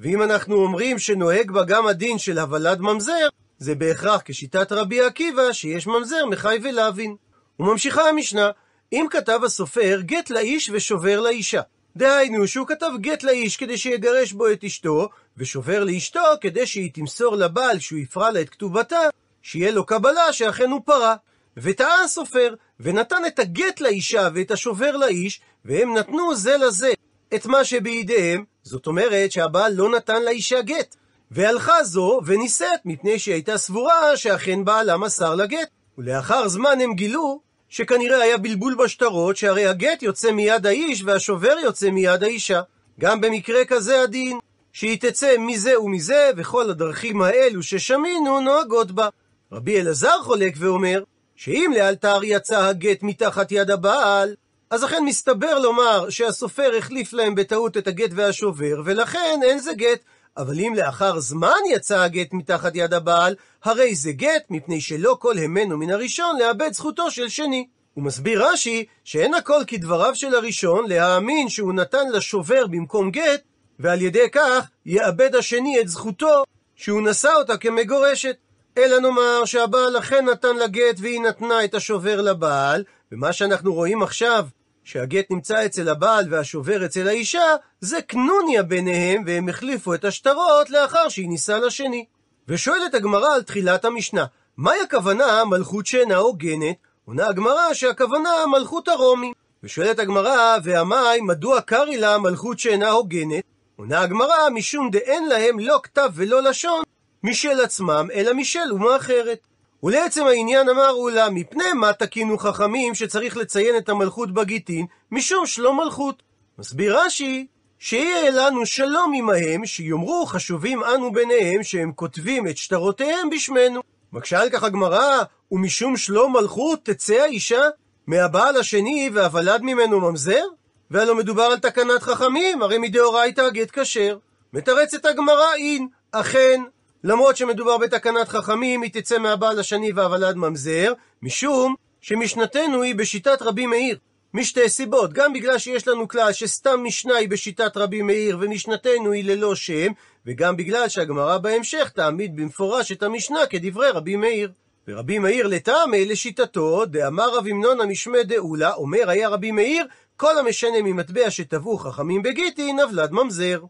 ואם 0.00 0.22
אנחנו 0.22 0.54
אומרים 0.54 0.98
שנוהג 0.98 1.50
בה 1.50 1.64
גם 1.64 1.86
הדין 1.86 2.18
של 2.18 2.38
הוולד 2.38 2.80
ממזר, 2.80 3.28
זה 3.58 3.74
בהכרח 3.74 4.20
כשיטת 4.24 4.72
רבי 4.72 5.00
עקיבא, 5.00 5.52
שיש 5.52 5.86
ממזר 5.86 6.26
מחי 6.26 6.58
ולוין. 6.62 7.16
וממשיכה 7.58 8.08
המשנה, 8.08 8.50
אם 8.92 9.06
כתב 9.10 9.40
הסופר 9.44 10.00
גט 10.00 10.30
לאיש 10.30 10.70
ושובר 10.72 11.20
לאישה. 11.20 11.60
דהיינו 11.96 12.48
שהוא 12.48 12.66
כתב 12.66 12.90
גט 13.00 13.22
לאיש 13.22 13.56
כדי 13.56 13.78
שיגרש 13.78 14.32
בו 14.32 14.52
את 14.52 14.64
אשתו, 14.64 15.08
ושובר 15.36 15.84
לאשתו 15.84 16.20
כדי 16.40 16.66
שהיא 16.66 16.90
תמסור 16.94 17.36
לבעל 17.36 17.78
שהוא 17.78 17.98
יפרע 17.98 18.30
לה 18.30 18.40
את 18.40 18.48
כתובתה, 18.48 19.00
שיהיה 19.42 19.70
לו 19.70 19.86
קבלה 19.86 20.32
שאכן 20.32 20.70
הוא 20.70 20.80
פרה. 20.84 21.16
וטעה 21.56 22.04
הסופר, 22.04 22.54
ונתן 22.80 23.22
את 23.26 23.38
הגט 23.38 23.80
לאישה 23.80 24.28
ואת 24.34 24.50
השובר 24.50 24.96
לאיש, 24.96 25.40
והם 25.64 25.96
נתנו 25.96 26.34
זה 26.34 26.56
לזה 26.56 26.92
את 27.34 27.46
מה 27.46 27.64
שבידיהם, 27.64 28.44
זאת 28.62 28.86
אומרת 28.86 29.32
שהבעל 29.32 29.72
לא 29.72 29.90
נתן 29.90 30.22
לאישה 30.22 30.62
גט. 30.62 30.96
והלכה 31.30 31.84
זו 31.84 32.20
ונישאת, 32.26 32.80
מפני 32.84 33.18
שהיא 33.18 33.34
הייתה 33.34 33.58
סבורה 33.58 34.16
שאכן 34.16 34.64
בעלה 34.64 34.96
מסר 34.96 35.34
לה 35.34 35.46
גט. 35.46 35.68
ולאחר 35.98 36.48
זמן 36.48 36.80
הם 36.80 36.94
גילו 36.94 37.40
שכנראה 37.68 38.22
היה 38.22 38.38
בלבול 38.38 38.74
בשטרות, 38.74 39.36
שהרי 39.36 39.66
הגט 39.66 40.02
יוצא 40.02 40.32
מיד 40.32 40.66
האיש 40.66 41.02
והשובר 41.04 41.56
יוצא 41.62 41.90
מיד 41.90 42.24
האישה. 42.24 42.60
גם 43.00 43.20
במקרה 43.20 43.64
כזה 43.64 44.02
הדין, 44.02 44.38
שהיא 44.72 44.98
תצא 45.00 45.36
מזה 45.38 45.80
ומזה, 45.80 46.30
וכל 46.36 46.70
הדרכים 46.70 47.22
האלו 47.22 47.62
ששמינו 47.62 48.40
נוהגות 48.40 48.92
בה. 48.92 49.08
רבי 49.52 49.80
אלעזר 49.80 50.22
חולק 50.22 50.54
ואומר, 50.58 51.02
שאם 51.36 51.72
לאלתר 51.76 52.20
יצא 52.24 52.64
הגט 52.64 53.02
מתחת 53.02 53.52
יד 53.52 53.70
הבעל, 53.70 54.34
אז 54.70 54.84
אכן 54.84 55.04
מסתבר 55.04 55.58
לומר 55.58 56.10
שהסופר 56.10 56.70
החליף 56.78 57.12
להם 57.12 57.34
בטעות 57.34 57.76
את 57.76 57.86
הגט 57.86 58.10
והשובר, 58.14 58.82
ולכן 58.84 59.40
אין 59.42 59.58
זה 59.58 59.74
גט. 59.74 60.00
אבל 60.36 60.60
אם 60.60 60.74
לאחר 60.76 61.20
זמן 61.20 61.58
יצא 61.70 61.98
הגט 62.00 62.32
מתחת 62.32 62.72
יד 62.74 62.94
הבעל, 62.94 63.34
הרי 63.64 63.94
זה 63.94 64.12
גט, 64.12 64.44
מפני 64.50 64.80
שלא 64.80 65.16
כל 65.20 65.38
המנו 65.38 65.78
מן 65.78 65.90
הראשון 65.90 66.38
לאבד 66.38 66.72
זכותו 66.72 67.10
של 67.10 67.28
שני. 67.28 67.66
הוא 67.94 68.04
מסביר 68.04 68.46
רש"י 68.46 68.84
שאין 69.04 69.34
הכל 69.34 69.62
כדבריו 69.66 70.14
של 70.14 70.34
הראשון 70.34 70.88
להאמין 70.88 71.48
שהוא 71.48 71.72
נתן 71.72 72.10
לשובר 72.12 72.66
במקום 72.66 73.10
גט, 73.10 73.42
ועל 73.78 74.02
ידי 74.02 74.30
כך 74.32 74.66
יאבד 74.86 75.34
השני 75.34 75.80
את 75.80 75.88
זכותו 75.88 76.44
שהוא 76.74 77.02
נשא 77.02 77.32
אותה 77.38 77.56
כמגורשת. 77.56 78.36
אלא 78.84 78.98
נאמר 78.98 79.44
שהבעל 79.44 79.98
אכן 79.98 80.24
נתן 80.24 80.56
לה 80.56 80.66
גט 80.66 80.96
והיא 80.98 81.20
נתנה 81.20 81.64
את 81.64 81.74
השובר 81.74 82.20
לבעל, 82.20 82.84
ומה 83.12 83.32
שאנחנו 83.32 83.74
רואים 83.74 84.02
עכשיו, 84.02 84.46
שהגט 84.84 85.30
נמצא 85.30 85.66
אצל 85.66 85.88
הבעל 85.88 86.24
והשובר 86.30 86.84
אצל 86.84 87.08
האישה, 87.08 87.56
זה 87.80 88.02
קנוניה 88.02 88.62
ביניהם, 88.62 89.22
והם 89.26 89.48
החליפו 89.48 89.94
את 89.94 90.04
השטרות 90.04 90.70
לאחר 90.70 91.08
שהיא 91.08 91.28
נישאה 91.28 91.58
לשני. 91.58 92.04
ושואלת 92.48 92.94
הגמרא 92.94 93.34
על 93.34 93.42
תחילת 93.42 93.84
המשנה, 93.84 94.24
מהי 94.56 94.80
הכוונה 94.80 95.44
מלכות 95.44 95.86
שאינה 95.86 96.16
הוגנת? 96.16 96.76
עונה 97.04 97.26
הגמרא 97.26 97.74
שהכוונה 97.74 98.30
מלכות 98.52 98.88
הרומי. 98.88 99.32
ושואלת 99.62 99.98
הגמרא, 99.98 100.58
ועמי, 100.64 101.20
מדוע 101.22 101.60
קרי 101.60 101.96
לה 101.96 102.18
מלכות 102.18 102.58
שאינה 102.58 102.90
הוגנת? 102.90 103.44
עונה 103.76 104.00
הגמרא, 104.00 104.50
משום 104.54 104.90
דאין 104.90 105.28
להם 105.28 105.58
לא 105.58 105.80
כתב 105.82 106.10
ולא 106.14 106.42
לשון, 106.42 106.82
משל 107.24 107.60
עצמם, 107.60 108.08
אלא 108.14 108.34
משל 108.34 108.70
אומה 108.70 108.96
אחרת. 108.96 109.46
ולעצם 109.82 110.26
העניין 110.26 110.68
אמרו 110.68 111.08
לה, 111.08 111.30
מפני 111.30 111.72
מה 111.74 111.92
תקינו 111.92 112.38
חכמים 112.38 112.94
שצריך 112.94 113.36
לציין 113.36 113.76
את 113.76 113.88
המלכות 113.88 114.34
בגיטין, 114.34 114.86
משום 115.10 115.46
שלום 115.46 115.80
מלכות. 115.80 116.22
מסביר 116.58 116.98
רש"י, 116.98 117.46
שיהיה 117.78 118.30
לנו 118.30 118.66
שלום 118.66 119.12
עמהם, 119.16 119.66
שיאמרו 119.66 120.26
חשובים 120.26 120.84
אנו 120.84 121.12
ביניהם 121.12 121.62
שהם 121.62 121.92
כותבים 121.92 122.48
את 122.48 122.56
שטרותיהם 122.56 123.30
בשמנו. 123.30 123.80
מקשה 124.12 124.40
על 124.40 124.50
כך 124.50 124.62
הגמרא, 124.62 125.22
ומשום 125.52 125.96
שלום 125.96 126.36
מלכות 126.36 126.84
תצא 126.84 127.14
האישה 127.14 127.62
מהבעל 128.06 128.56
השני 128.56 129.10
והוולד 129.14 129.62
ממנו 129.62 130.00
ממזר? 130.00 130.44
והלא 130.90 131.14
מדובר 131.14 131.42
על 131.42 131.58
תקנת 131.58 132.02
חכמים, 132.02 132.62
הרי 132.62 132.78
מדאורייתא 132.78 133.40
הגט 133.40 133.78
כשר. 133.78 134.18
מתרצת 134.52 135.04
הגמרא 135.04 135.54
אין, 135.54 135.88
אכן, 136.12 136.60
למרות 137.04 137.36
שמדובר 137.36 137.78
בתקנת 137.78 138.28
חכמים, 138.28 138.82
היא 138.82 138.90
תצא 138.92 139.18
מהבעל 139.18 139.58
השני 139.60 139.92
והוולד 139.92 140.36
ממזר, 140.36 140.92
משום 141.22 141.74
שמשנתנו 142.00 142.82
היא 142.82 142.94
בשיטת 142.94 143.42
רבי 143.42 143.66
מאיר. 143.66 143.98
משתי 144.34 144.68
סיבות, 144.68 145.12
גם 145.12 145.32
בגלל 145.32 145.58
שיש 145.58 145.88
לנו 145.88 146.08
כלל 146.08 146.32
שסתם 146.32 146.84
משנה 146.84 147.16
היא 147.16 147.28
בשיטת 147.28 147.76
רבי 147.76 148.02
מאיר 148.02 148.38
ומשנתנו 148.40 149.12
היא 149.12 149.24
ללא 149.24 149.54
שם, 149.54 149.92
וגם 150.26 150.56
בגלל 150.56 150.88
שהגמרא 150.88 151.38
בהמשך 151.38 151.90
תעמיד 151.94 152.36
במפורש 152.36 152.92
את 152.92 153.02
המשנה 153.02 153.46
כדברי 153.46 153.90
רבי 153.90 154.16
מאיר. 154.16 154.52
ורבי 154.88 155.18
מאיר 155.18 155.46
לטעמי 155.46 156.06
לשיטתו, 156.06 156.84
דאמר 156.86 157.36
רב 157.36 157.46
המנון 157.46 157.80
המשמי 157.80 158.24
דאולה, 158.24 158.74
אומר 158.74 159.10
היה 159.10 159.28
רבי 159.28 159.50
מאיר, 159.50 159.86
כל 160.16 160.38
המשנה 160.38 160.82
ממטבע 160.82 161.30
שטבעו 161.30 161.78
חכמים 161.78 162.22
בגיטין, 162.22 162.80
נבלד 162.80 163.12
ממזר. 163.12 163.62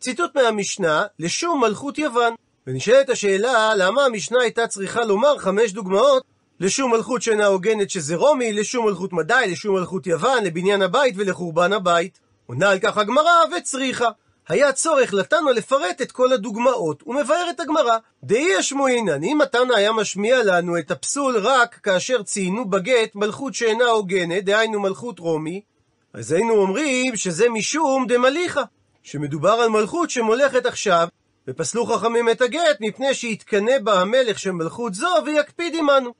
ציטוט 0.00 0.36
מהמשנה, 0.36 1.04
לשום 1.18 1.64
מלכות 1.64 1.98
יוון. 1.98 2.34
ונשאלת 2.66 3.10
השאלה, 3.10 3.74
למה 3.76 4.04
המשנה 4.04 4.42
הייתה 4.42 4.66
צריכה 4.66 5.04
לומר 5.04 5.38
חמש 5.38 5.72
דוגמאות 5.72 6.24
לשום 6.60 6.92
מלכות 6.92 7.22
שאינה 7.22 7.46
הוגנת 7.46 7.90
שזה 7.90 8.16
רומי, 8.16 8.52
לשום 8.52 8.86
מלכות 8.86 9.12
מדי, 9.12 9.44
לשום 9.48 9.74
מלכות 9.76 10.06
יוון, 10.06 10.44
לבניין 10.44 10.82
הבית 10.82 11.14
ולחורבן 11.18 11.72
הבית. 11.72 12.18
עונה 12.46 12.70
על 12.70 12.78
כך 12.78 12.96
הגמרא 12.96 13.32
וצריכה. 13.56 14.08
היה 14.48 14.72
צורך 14.72 15.14
לתנא 15.14 15.50
לפרט 15.50 16.02
את 16.02 16.12
כל 16.12 16.32
הדוגמאות, 16.32 17.02
ומבארת 17.06 17.60
הגמרא. 17.60 17.98
דאי 18.24 18.54
השמועינן, 18.54 19.22
אם 19.22 19.40
התנא 19.40 19.72
היה 19.72 19.92
משמיע 19.92 20.42
לנו 20.44 20.78
את 20.78 20.90
הפסול 20.90 21.36
רק 21.38 21.74
כאשר 21.74 22.22
ציינו 22.22 22.70
בגט 22.70 23.14
מלכות 23.14 23.54
שאינה 23.54 23.84
הוגנת, 23.84 24.44
דהיינו 24.44 24.80
מלכות 24.80 25.18
רומי, 25.18 25.60
אז 26.12 26.32
היינו 26.32 26.54
אומרים 26.54 27.16
שזה 27.16 27.48
משום 27.48 28.06
דמליכה, 28.08 28.62
שמדובר 29.02 29.50
על 29.50 29.68
מלכות 29.68 30.10
שמולכת 30.10 30.66
עכשיו, 30.66 31.08
ופסלו 31.48 31.86
חכמים 31.86 32.28
את 32.28 32.40
הגט 32.40 32.76
מפני 32.80 33.14
שיתקנא 33.14 33.78
בה 33.78 34.00
המלך 34.00 34.38
של 34.38 34.50
מלכות 34.50 34.94
זו 34.94 35.08
ויקפיד 35.26 35.74
עמנו. 35.74 36.12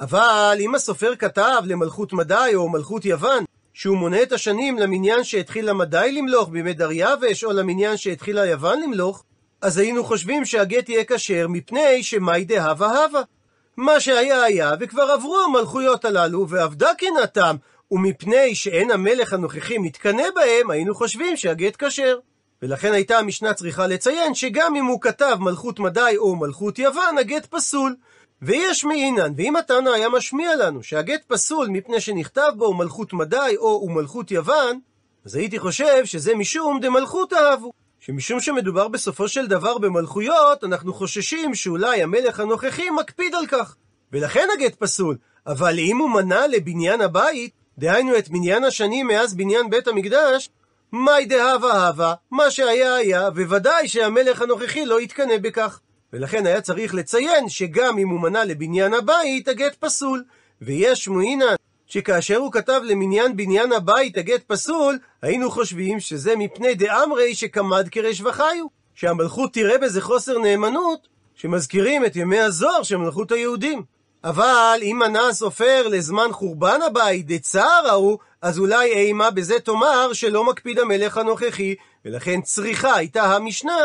אבל 0.00 0.56
אם 0.60 0.74
הסופר 0.74 1.16
כתב 1.16 1.62
למלכות 1.64 2.12
מדי 2.12 2.50
או 2.54 2.68
מלכות 2.68 3.04
יוון, 3.04 3.44
שהוא 3.74 3.96
מונה 3.96 4.22
את 4.22 4.32
השנים 4.32 4.78
למניין 4.78 5.24
שהתחיל 5.24 5.68
המדי 5.68 6.12
למלוך 6.12 6.48
בימי 6.48 6.72
דריווש, 6.72 7.44
או 7.44 7.52
למניין 7.52 7.96
שהתחילה 7.96 8.46
יוון 8.46 8.82
למלוך, 8.82 9.24
אז 9.62 9.78
היינו 9.78 10.04
חושבים 10.04 10.44
שהגט 10.44 10.88
יהיה 10.88 11.04
כשר 11.04 11.46
מפני 11.48 12.02
שמאי 12.02 12.44
דהבה 12.44 13.04
הווה. 13.04 13.22
מה 13.76 14.00
שהיה 14.00 14.42
היה, 14.42 14.72
וכבר 14.80 15.02
עברו 15.02 15.38
המלכויות 15.40 16.04
הללו, 16.04 16.48
ואבדה 16.48 16.90
קנאתם, 16.98 17.56
ומפני 17.90 18.54
שאין 18.54 18.90
המלך 18.90 19.32
הנוכחי 19.32 19.78
מתקנא 19.78 20.24
בהם, 20.34 20.70
היינו 20.70 20.94
חושבים 20.94 21.36
שהגט 21.36 21.84
כשר. 21.84 22.18
ולכן 22.62 22.92
הייתה 22.92 23.18
המשנה 23.18 23.54
צריכה 23.54 23.86
לציין 23.86 24.34
שגם 24.34 24.76
אם 24.76 24.84
הוא 24.84 25.00
כתב 25.00 25.36
מלכות 25.40 25.78
מדי 25.80 26.14
או 26.16 26.36
מלכות 26.36 26.78
יוון, 26.78 27.18
הגט 27.18 27.46
פסול. 27.46 27.96
ויש 28.42 28.84
מעינן, 28.84 29.32
ואם 29.36 29.56
התנא 29.56 29.90
היה 29.90 30.08
משמיע 30.08 30.56
לנו 30.56 30.82
שהגט 30.82 31.24
פסול 31.26 31.68
מפני 31.68 32.00
שנכתב 32.00 32.52
בו 32.56 32.74
מלכות 32.74 33.12
מדי 33.12 33.54
או 33.58 33.82
ומלכות 33.86 34.30
יוון, 34.30 34.78
אז 35.24 35.34
הייתי 35.34 35.58
חושב 35.58 36.04
שזה 36.04 36.34
משום 36.34 36.80
דמלכות 36.80 37.32
אהבו. 37.32 37.72
שמשום 38.00 38.40
שמדובר 38.40 38.88
בסופו 38.88 39.28
של 39.28 39.46
דבר 39.46 39.78
במלכויות, 39.78 40.64
אנחנו 40.64 40.94
חוששים 40.94 41.54
שאולי 41.54 42.02
המלך 42.02 42.40
הנוכחי 42.40 42.90
מקפיד 42.90 43.34
על 43.34 43.46
כך. 43.46 43.76
ולכן 44.12 44.48
הגט 44.54 44.74
פסול. 44.74 45.16
אבל 45.46 45.78
אם 45.78 45.98
הוא 45.98 46.10
מנה 46.10 46.46
לבניין 46.46 47.00
הבית, 47.00 47.52
דהיינו 47.78 48.18
את 48.18 48.30
מניין 48.30 48.64
השנים 48.64 49.06
מאז 49.06 49.34
בניין 49.34 49.70
בית 49.70 49.88
המקדש, 49.88 50.50
מאי 50.92 51.24
דהבה 51.24 51.86
הווה, 51.86 52.14
מה 52.30 52.50
שהיה 52.50 52.94
היה, 52.94 53.28
וודאי 53.48 53.88
שהמלך 53.88 54.42
הנוכחי 54.42 54.86
לא 54.86 55.00
יתקנא 55.00 55.38
בכך. 55.42 55.80
ולכן 56.12 56.46
היה 56.46 56.60
צריך 56.60 56.94
לציין 56.94 57.48
שגם 57.48 57.98
אם 57.98 58.08
הוא 58.08 58.20
מנה 58.20 58.44
לבניין 58.44 58.94
הבית, 58.94 59.48
הגט 59.48 59.74
פסול. 59.80 60.24
ויש 60.62 61.04
שמועינן 61.04 61.54
שכאשר 61.86 62.36
הוא 62.36 62.52
כתב 62.52 62.80
למניין 62.84 63.36
בניין 63.36 63.72
הבית 63.72 64.18
הגט 64.18 64.42
פסול, 64.46 64.98
היינו 65.22 65.50
חושבים 65.50 66.00
שזה 66.00 66.36
מפני 66.36 66.74
דאמרי 66.74 67.34
שקמד 67.34 67.88
קרש 67.88 68.20
וחיו. 68.20 68.66
שהמלכות 68.94 69.52
תראה 69.52 69.78
בזה 69.78 70.00
חוסר 70.00 70.38
נאמנות, 70.38 71.08
שמזכירים 71.34 72.04
את 72.04 72.16
ימי 72.16 72.40
הזוהר 72.40 72.82
של 72.82 72.96
מלכות 72.96 73.32
היהודים. 73.32 73.82
אבל 74.24 74.78
אם 74.82 75.02
מנה 75.06 75.28
הסופר 75.28 75.88
לזמן 75.88 76.28
חורבן 76.32 76.78
הבית 76.86 77.26
דצער 77.26 77.86
ההוא, 77.88 78.18
אז 78.42 78.58
אולי 78.58 78.92
אימה 78.92 79.30
בזה 79.30 79.60
תאמר 79.60 80.12
שלא 80.12 80.44
מקפיד 80.44 80.78
המלך 80.78 81.16
הנוכחי, 81.16 81.74
ולכן 82.04 82.40
צריכה 82.40 82.94
הייתה 82.94 83.22
המשנה 83.22 83.76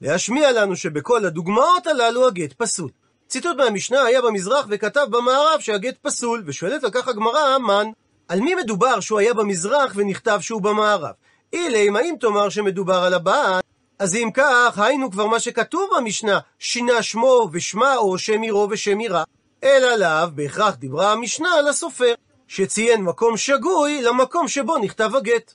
להשמיע 0.00 0.52
לנו 0.52 0.76
שבכל 0.76 1.24
הדוגמאות 1.24 1.86
הללו 1.86 2.26
הגט 2.26 2.52
פסול. 2.52 2.90
ציטוט 3.28 3.56
מהמשנה 3.56 4.02
היה 4.02 4.22
במזרח 4.22 4.66
וכתב 4.68 5.06
במערב 5.10 5.60
שהגט 5.60 5.94
פסול, 6.02 6.42
ושואלת 6.46 6.84
על 6.84 6.90
כך 6.90 7.08
הגמרא, 7.08 7.58
מן? 7.58 7.86
על 8.28 8.40
מי 8.40 8.54
מדובר 8.54 9.00
שהוא 9.00 9.18
היה 9.18 9.34
במזרח 9.34 9.92
ונכתב 9.94 10.38
שהוא 10.40 10.62
במערב? 10.62 11.12
אילם, 11.52 11.96
האם 11.96 12.14
תאמר 12.20 12.48
שמדובר 12.48 12.98
על 13.04 13.14
הבעל? 13.14 13.60
אז 13.98 14.14
אם 14.14 14.30
כך, 14.34 14.78
היינו 14.78 15.10
כבר 15.10 15.26
מה 15.26 15.40
שכתוב 15.40 15.90
במשנה, 15.96 16.38
שינה 16.58 17.02
שמו 17.02 17.48
ושמה 17.52 17.96
או 17.96 18.18
שם 18.18 18.42
עירו 18.42 18.68
ושם 18.70 18.98
עירה. 18.98 19.24
אלא 19.64 19.94
לאו, 19.94 20.30
בהכרח 20.34 20.74
דיברה 20.74 21.12
המשנה 21.12 21.48
על 21.58 21.68
הסופר, 21.68 22.14
שציין 22.54 23.02
מקום 23.02 23.36
שגוי 23.36 24.02
למקום 24.02 24.48
שבו 24.48 24.78
נכתב 24.78 25.16
הגט. 25.16 25.52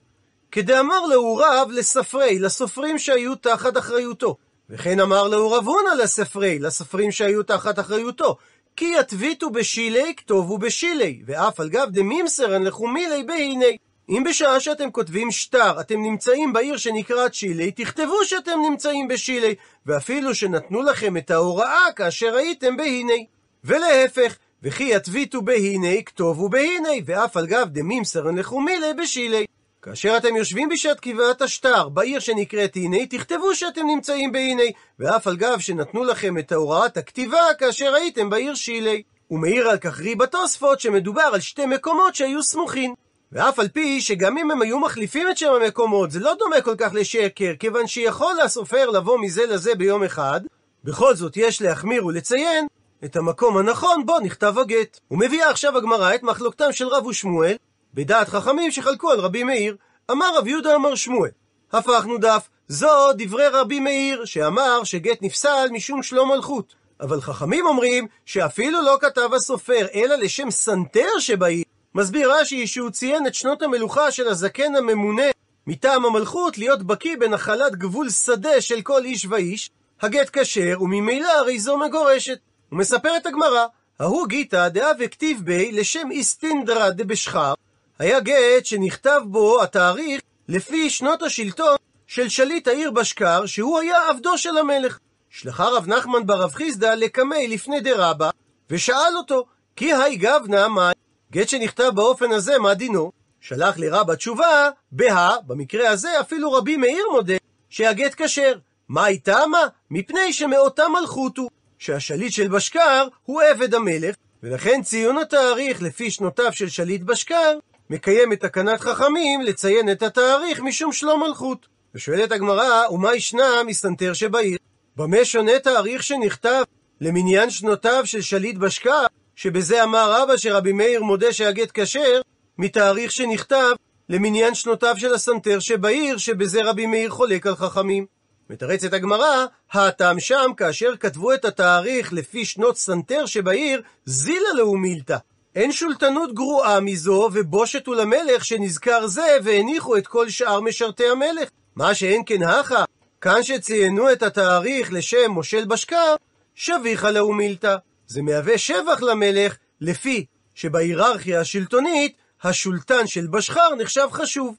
כדאמר 0.51 1.05
לאו 1.05 1.35
רב 1.35 1.69
לספרי, 1.71 2.39
לסופרים 2.39 2.97
שהיו 2.97 3.35
תחת 3.35 3.77
אחריותו. 3.77 4.35
וכן 4.69 4.99
אמר 4.99 5.27
לאו 5.27 5.51
רב 5.51 5.67
הונא 5.67 6.03
לספרי, 6.03 6.59
לסופרים 6.59 7.11
שהיו 7.11 7.43
תחת 7.43 7.79
אחריותו. 7.79 8.37
כי 8.75 8.93
יתביטו 8.99 9.49
בשילי 9.49 10.13
כתובו 10.17 10.57
בשילי, 10.57 11.21
ואף 11.25 11.59
על 11.59 11.69
גב 11.69 11.87
דמימסרן 11.91 12.63
לכו 12.63 12.87
מילי 12.87 13.23
בהיני. 13.23 13.77
אם 14.09 14.23
בשעה 14.29 14.59
שאתם 14.59 14.91
כותבים 14.91 15.31
שטר, 15.31 15.79
אתם 15.79 16.01
נמצאים 16.01 16.53
בעיר 16.53 16.77
שנקראת 16.77 17.33
שילי, 17.33 17.71
תכתבו 17.71 18.25
שאתם 18.25 18.59
נמצאים 18.69 19.07
בשילי, 19.07 19.55
ואפילו 19.85 20.35
שנתנו 20.35 20.81
לכם 20.81 21.17
את 21.17 21.31
ההוראה 21.31 21.85
כאשר 21.95 22.35
הייתם 22.35 22.77
בהיני. 22.77 23.25
ולהפך, 23.63 24.37
וכי 24.63 24.95
יתביטו 24.95 25.41
בהיני, 25.41 26.03
כתובו 26.05 26.49
בהיני, 26.49 27.01
ואף 27.05 27.37
על 27.37 27.47
גב 27.47 27.67
דמימסרן 27.71 28.37
לכו 28.37 28.61
מילי 28.61 28.93
בשילי. 28.93 29.45
כאשר 29.81 30.17
אתם 30.17 30.35
יושבים 30.35 30.69
בשעת 30.69 30.99
קבעת 30.99 31.41
השטר 31.41 31.89
בעיר 31.89 32.19
שנקראת 32.19 32.75
הנה, 32.75 33.05
תכתבו 33.05 33.55
שאתם 33.55 33.87
נמצאים 33.87 34.31
בהנה, 34.31 34.63
ואף 34.99 35.27
על 35.27 35.37
גב 35.37 35.59
שנתנו 35.59 36.03
לכם 36.03 36.37
את 36.37 36.51
הוראת 36.51 36.97
הכתיבה 36.97 37.41
כאשר 37.59 37.93
הייתם 37.93 38.29
בעיר 38.29 38.55
שילי. 38.55 39.03
הוא 39.27 39.39
מעיר 39.39 39.69
על 39.69 39.77
כך 39.77 39.99
ריבה 39.99 40.27
תוספות 40.27 40.79
שמדובר 40.79 41.29
על 41.33 41.39
שתי 41.39 41.65
מקומות 41.65 42.15
שהיו 42.15 42.43
סמוכים. 42.43 42.93
ואף 43.31 43.59
על 43.59 43.67
פי 43.67 44.01
שגם 44.01 44.37
אם 44.37 44.51
הם 44.51 44.61
היו 44.61 44.79
מחליפים 44.79 45.29
את 45.29 45.37
שם 45.37 45.51
המקומות, 45.61 46.11
זה 46.11 46.19
לא 46.19 46.33
דומה 46.39 46.61
כל 46.61 46.75
כך 46.77 46.93
לשקר, 46.93 47.51
כיוון 47.59 47.87
שיכול 47.87 48.39
הסופר 48.43 48.89
לבוא 48.89 49.19
מזה 49.19 49.45
לזה 49.45 49.75
ביום 49.75 50.03
אחד, 50.03 50.41
בכל 50.83 51.15
זאת 51.15 51.37
יש 51.37 51.61
להחמיר 51.61 52.05
ולציין 52.05 52.67
את 53.05 53.15
המקום 53.15 53.57
הנכון 53.57 54.05
בו 54.05 54.19
נכתב 54.19 54.59
הגט. 54.59 54.99
ומביאה 55.11 55.49
עכשיו 55.49 55.77
הגמרא 55.77 56.15
את 56.15 56.23
מחלוקתם 56.23 56.71
של 56.71 56.87
רב 56.87 57.05
ושמואל, 57.05 57.55
בדעת 57.93 58.29
חכמים 58.29 58.71
שחלקו 58.71 59.11
על 59.11 59.19
רבי 59.19 59.43
מאיר. 59.43 59.75
אמר 60.11 60.37
רב 60.37 60.47
יהודה 60.47 60.75
אמר 60.75 60.95
שמואל. 60.95 61.31
הפכנו 61.73 62.17
דף, 62.17 62.49
זו 62.67 63.13
דברי 63.17 63.47
רבי 63.47 63.79
מאיר, 63.79 64.25
שאמר 64.25 64.83
שגט 64.83 65.17
נפסל 65.21 65.67
משום 65.71 66.03
שלום 66.03 66.31
מלכות. 66.31 66.75
אבל 67.01 67.21
חכמים 67.21 67.65
אומרים 67.65 68.07
שאפילו 68.25 68.81
לא 68.81 68.97
כתב 69.01 69.29
הסופר, 69.35 69.87
אלא 69.93 70.15
לשם 70.15 70.51
סנטר 70.51 71.19
שבעיר. 71.19 71.63
מסביר 71.95 72.33
רש"י 72.33 72.67
שהוא 72.67 72.89
ציין 72.89 73.27
את 73.27 73.35
שנות 73.35 73.61
המלוכה 73.61 74.11
של 74.11 74.27
הזקן 74.27 74.75
הממונה 74.75 75.23
מטעם 75.67 76.05
המלכות 76.05 76.57
להיות 76.57 76.83
בקיא 76.83 77.17
בנחלת 77.19 77.75
גבול 77.75 78.09
שדה 78.09 78.61
של 78.61 78.81
כל 78.81 79.05
איש 79.05 79.25
ואיש, 79.25 79.69
הגט 80.01 80.29
כשר, 80.37 80.81
וממילא 80.81 81.29
הרי 81.29 81.59
זו 81.59 81.77
מגורשת. 81.77 82.39
ומספרת 82.71 83.25
הגמרא, 83.25 83.65
ההוא 83.99 84.27
גיתא 84.27 84.67
דאה 84.67 84.91
וכתיב 84.99 85.41
בי 85.43 85.71
לשם 85.71 86.11
איסטינדרא 86.11 86.89
דבשחר, 86.89 87.53
היה 87.99 88.19
גט 88.19 88.65
שנכתב 88.65 89.21
בו 89.25 89.63
התאריך 89.63 90.21
לפי 90.47 90.89
שנות 90.89 91.23
השלטון 91.23 91.75
של 92.07 92.29
שליט 92.29 92.67
העיר 92.67 92.91
בשקר, 92.91 93.45
שהוא 93.45 93.79
היה 93.79 94.09
עבדו 94.09 94.37
של 94.37 94.57
המלך. 94.57 94.99
שלחה 95.29 95.67
רב 95.67 95.87
נחמן 95.87 96.25
ברב 96.25 96.51
חיסדא 96.51 96.93
לקמי 96.93 97.47
לפני 97.47 97.79
דרבא, 97.79 98.29
ושאל 98.69 99.17
אותו, 99.17 99.45
כי 99.75 99.93
היי 99.93 100.15
גבנה 100.15 100.67
מה, 100.67 100.91
גט 101.31 101.49
שנכתב 101.49 101.91
באופן 101.95 102.31
הזה, 102.31 102.59
מה 102.59 102.73
דינו? 102.73 103.11
שלח 103.41 103.77
לרבא 103.77 104.15
תשובה, 104.15 104.69
בה, 104.91 105.35
במקרה 105.47 105.89
הזה 105.89 106.19
אפילו 106.19 106.51
רבי 106.51 106.77
מאיר 106.77 107.05
מודה, 107.11 107.33
שהגט 107.69 108.21
כשר. 108.21 108.53
מה 108.89 109.07
איתה 109.07 109.47
מה? 109.47 109.67
מפני 109.91 110.33
שמאותה 110.33 110.83
מלכות 110.87 111.37
הוא, 111.37 111.49
שהשליט 111.79 112.33
של 112.33 112.47
בשקר 112.47 113.07
הוא 113.25 113.41
עבד 113.41 113.73
המלך, 113.73 114.15
ולכן 114.43 114.81
ציון 114.83 115.17
התאריך 115.17 115.81
לפי 115.81 116.11
שנותיו 116.11 116.53
של 116.53 116.69
שליט 116.69 117.01
בשקר 117.01 117.57
מקיים 117.89 118.33
את 118.33 118.39
תקנת 118.39 118.79
חכמים 118.81 119.41
לציין 119.41 119.91
את 119.91 120.03
התאריך 120.03 120.59
משום 120.59 120.91
שלום 120.91 121.23
מלכות. 121.23 121.67
ושואלת 121.95 122.31
הגמרא, 122.31 122.89
ומה 122.91 123.15
ישנה 123.15 123.63
מסתנתר 123.67 124.13
שבעיר? 124.13 124.57
במה 124.95 125.25
שונה 125.25 125.59
תאריך 125.59 126.03
שנכתב 126.03 126.63
למניין 127.01 127.49
שנותיו 127.49 128.01
של 128.05 128.21
שליט 128.21 128.57
בשקה, 128.57 129.05
שבזה 129.35 129.83
אמר 129.83 130.21
רבא 130.21 130.37
שרבי 130.37 130.71
מאיר 130.71 131.03
מודה 131.03 131.33
שהגט 131.33 131.71
כשר, 131.73 132.21
מתאריך 132.57 133.11
שנכתב 133.11 133.71
למניין 134.09 134.55
שנותיו 134.55 134.95
של 134.97 135.13
הסנתר 135.13 135.59
שבעיר, 135.59 136.17
שבזה 136.17 136.61
רבי 136.63 136.85
מאיר 136.85 137.09
חולק 137.09 137.47
על 137.47 137.55
חכמים. 137.55 138.05
מתרצת 138.49 138.93
הגמרא, 138.93 139.45
הטעם 139.71 140.19
שם 140.19 140.51
כאשר 140.57 140.97
כתבו 140.99 141.33
את 141.33 141.45
התאריך 141.45 142.13
לפי 142.13 142.45
שנות 142.45 142.77
סנתר 142.77 143.25
שבעיר, 143.25 143.81
זילה 144.05 144.53
לאומילתא. 144.55 145.17
אין 145.55 145.71
שולטנות 145.71 146.33
גרועה 146.33 146.79
מזו, 146.79 147.29
ובושת 147.33 147.87
הוא 147.87 147.95
למלך 147.95 148.45
שנזכר 148.45 149.07
זה, 149.07 149.37
והניחו 149.43 149.97
את 149.97 150.07
כל 150.07 150.29
שאר 150.29 150.61
משרתי 150.61 151.09
המלך. 151.09 151.49
מה 151.75 151.95
שאין 151.95 152.21
כן 152.25 152.43
הכה, 152.43 152.83
כאן 153.21 153.43
שציינו 153.43 154.11
את 154.11 154.23
התאריך 154.23 154.93
לשם 154.93 155.31
מושל 155.31 155.65
בשקר, 155.65 156.15
שביחה 156.55 157.11
לאו 157.11 157.33
מילתא. 157.33 157.75
זה 158.07 158.21
מהווה 158.21 158.57
שבח 158.57 159.01
למלך, 159.01 159.55
לפי 159.81 160.25
שבהיררכיה 160.55 161.39
השלטונית, 161.39 162.15
השולטן 162.43 163.07
של 163.07 163.27
בשחר 163.27 163.75
נחשב 163.75 164.07
חשוב. 164.11 164.55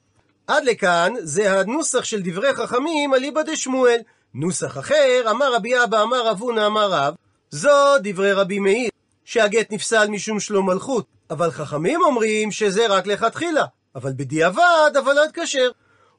עד 0.47 0.63
לכאן 0.65 1.13
זה 1.19 1.59
הנוסח 1.59 2.03
של 2.03 2.21
דברי 2.21 2.53
חכמים 2.53 3.13
אליבא 3.13 3.41
דשמואל. 3.41 3.99
נוסח 4.33 4.77
אחר, 4.77 5.23
אמר 5.31 5.55
רבי 5.55 5.83
אבא, 5.83 6.03
אמר 6.03 6.27
רב 6.27 6.41
הונא, 6.41 6.67
אמר 6.67 6.91
רב, 6.91 7.13
זו 7.51 7.97
דברי 8.03 8.33
רבי 8.33 8.59
מאיר. 8.59 8.89
שהגט 9.25 9.71
נפסל 9.71 10.07
משום 10.09 10.39
שלום 10.39 10.69
מלכות, 10.69 11.05
אבל 11.29 11.51
חכמים 11.51 12.01
אומרים 12.01 12.51
שזה 12.51 12.87
רק 12.87 13.07
לכתחילה, 13.07 13.65
אבל 13.95 14.11
בדיעבד 14.15 14.91
הוולד 14.95 15.31
כשר. 15.33 15.69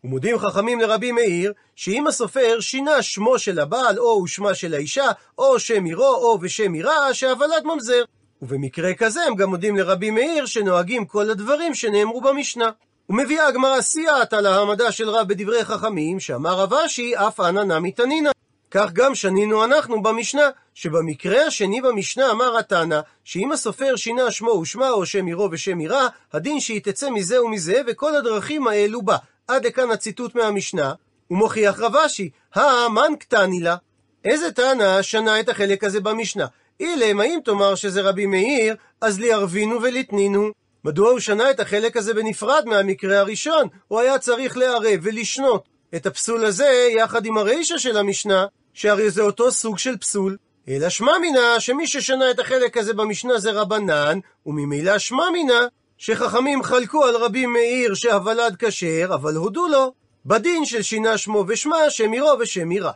ומודים 0.04 0.38
חכמים 0.38 0.80
לרבי 0.80 1.12
מאיר, 1.12 1.52
שאם 1.76 2.06
הסופר 2.06 2.60
שינה 2.60 3.02
שמו 3.02 3.38
של 3.38 3.60
הבעל 3.60 3.98
או 3.98 4.26
שמה 4.26 4.54
של 4.54 4.74
האישה, 4.74 5.10
או 5.38 5.58
שם 5.58 5.84
עירו 5.84 6.14
או 6.14 6.38
ושם 6.40 6.72
עירה, 6.72 7.14
שהוולד 7.14 7.64
ממזר. 7.64 8.04
ובמקרה 8.42 8.94
כזה 8.94 9.22
הם 9.22 9.34
גם 9.34 9.50
מודים 9.50 9.76
לרבי 9.76 10.10
מאיר 10.10 10.46
שנוהגים 10.46 11.04
כל 11.04 11.30
הדברים 11.30 11.74
שנאמרו 11.74 12.20
במשנה. 12.20 12.70
ומביאה 13.08 13.46
הגמרא 13.46 13.80
סייעת 13.80 14.32
על 14.32 14.46
ההעמדה 14.46 14.92
של 14.92 15.10
רב 15.10 15.28
בדברי 15.28 15.64
חכמים, 15.64 16.20
שאמר 16.20 16.58
רב 16.58 16.74
אשי 16.74 17.12
אף 17.16 17.40
אנא 17.40 17.60
נמי 17.60 17.92
תנינא. 17.92 18.30
כך 18.70 18.92
גם 18.92 19.14
שנינו 19.14 19.64
אנחנו 19.64 20.02
במשנה, 20.02 20.48
שבמקרה 20.74 21.46
השני 21.46 21.80
במשנה 21.80 22.30
אמר 22.30 22.58
התנא, 22.58 23.00
שאם 23.24 23.52
הסופר 23.52 23.96
שינה 23.96 24.30
שמו 24.30 24.50
ושמה 24.50 24.90
או 24.90 25.06
שם 25.06 25.26
עירו 25.26 25.48
ושם 25.52 25.78
עירה, 25.78 26.08
הדין 26.32 26.60
שהיא 26.60 26.80
תצא 26.84 27.10
מזה 27.10 27.42
ומזה, 27.42 27.80
וכל 27.86 28.16
הדרכים 28.16 28.68
האלו 28.68 29.02
בה. 29.02 29.16
עד 29.48 29.66
לכאן 29.66 29.90
הציטוט 29.90 30.34
מהמשנה, 30.34 30.92
ומוכיח 31.30 31.80
רב 31.80 31.96
אשי, 31.96 32.30
האמן 32.54 33.12
קטני 33.18 33.60
לה. 33.60 33.76
איזה 34.24 34.52
תנא 34.52 35.02
שנה 35.02 35.40
את 35.40 35.48
החלק 35.48 35.84
הזה 35.84 36.00
במשנה? 36.00 36.46
אילם, 36.80 37.20
האם 37.20 37.38
תאמר 37.44 37.74
שזה 37.74 38.02
רבי 38.02 38.26
מאיר, 38.26 38.76
אז 39.00 39.20
ליערבינו 39.20 39.82
ולתנינו. 39.82 40.61
מדוע 40.84 41.10
הוא 41.10 41.20
שנה 41.20 41.50
את 41.50 41.60
החלק 41.60 41.96
הזה 41.96 42.14
בנפרד 42.14 42.62
מהמקרה 42.66 43.18
הראשון? 43.18 43.68
הוא 43.88 44.00
היה 44.00 44.18
צריך 44.18 44.56
לערב 44.56 45.00
ולשנות 45.02 45.68
את 45.94 46.06
הפסול 46.06 46.44
הזה 46.44 46.88
יחד 46.96 47.26
עם 47.26 47.38
הרישא 47.38 47.78
של 47.78 47.96
המשנה, 47.96 48.46
שהרי 48.74 49.10
זה 49.10 49.22
אותו 49.22 49.52
סוג 49.52 49.78
של 49.78 49.96
פסול. 49.96 50.36
אלא 50.68 50.88
שמע 50.88 51.18
מינה 51.18 51.60
שמי 51.60 51.86
ששנה 51.86 52.30
את 52.30 52.38
החלק 52.38 52.76
הזה 52.76 52.94
במשנה 52.94 53.38
זה 53.38 53.50
רבנן, 53.50 54.18
וממילא 54.46 54.98
שמע 54.98 55.30
מינה 55.32 55.66
שחכמים 55.98 56.62
חלקו 56.62 57.04
על 57.04 57.16
רבי 57.16 57.46
מאיר 57.46 57.94
שהוולד 57.94 58.56
כשר, 58.58 59.10
אבל 59.14 59.34
הודו 59.34 59.68
לו 59.68 59.92
בדין 60.26 60.64
של 60.64 60.82
שינה 60.82 61.18
שמו 61.18 61.44
ושמה, 61.48 61.90
שם 61.90 62.12
עירו 62.12 62.38
ושם 62.40 62.70
עירה. 62.70 62.92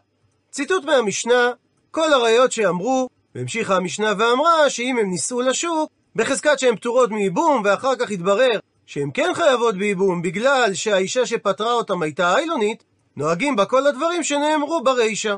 ציטוט 0.51 0.85
מהמשנה, 0.85 1.51
כל 1.91 2.13
הראיות 2.13 2.53
שאמרו, 2.53 3.09
והמשיכה 3.35 3.77
המשנה 3.77 4.13
ואמרה 4.19 4.71
שאם 4.71 4.99
הם 4.99 5.11
נישאו 5.11 5.41
לשוק, 5.41 5.91
בחזקת 6.17 6.59
שהן 6.59 6.77
פטורות 6.77 7.11
מייבום, 7.11 7.63
ואחר 7.65 7.97
כך 7.97 8.11
התברר 8.11 8.59
שהן 8.87 9.11
כן 9.15 9.31
חייבות 9.35 9.75
בייבום 9.77 10.23
בגלל 10.23 10.75
שהאישה 10.75 11.27
שפטרה 11.27 11.73
אותם 11.73 12.03
הייתה 12.03 12.37
איילונית, 12.37 12.85
נוהגים 13.17 13.57
בה 13.57 13.65
כל 13.65 13.87
הדברים 13.87 14.23
שנאמרו 14.23 14.85
ברישא. 14.85 15.37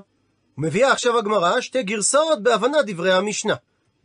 ומביאה 0.58 0.92
עכשיו 0.92 1.18
הגמרא 1.18 1.60
שתי 1.60 1.82
גרסאות 1.82 2.42
בהבנת 2.42 2.86
דברי 2.86 3.12
המשנה. 3.12 3.54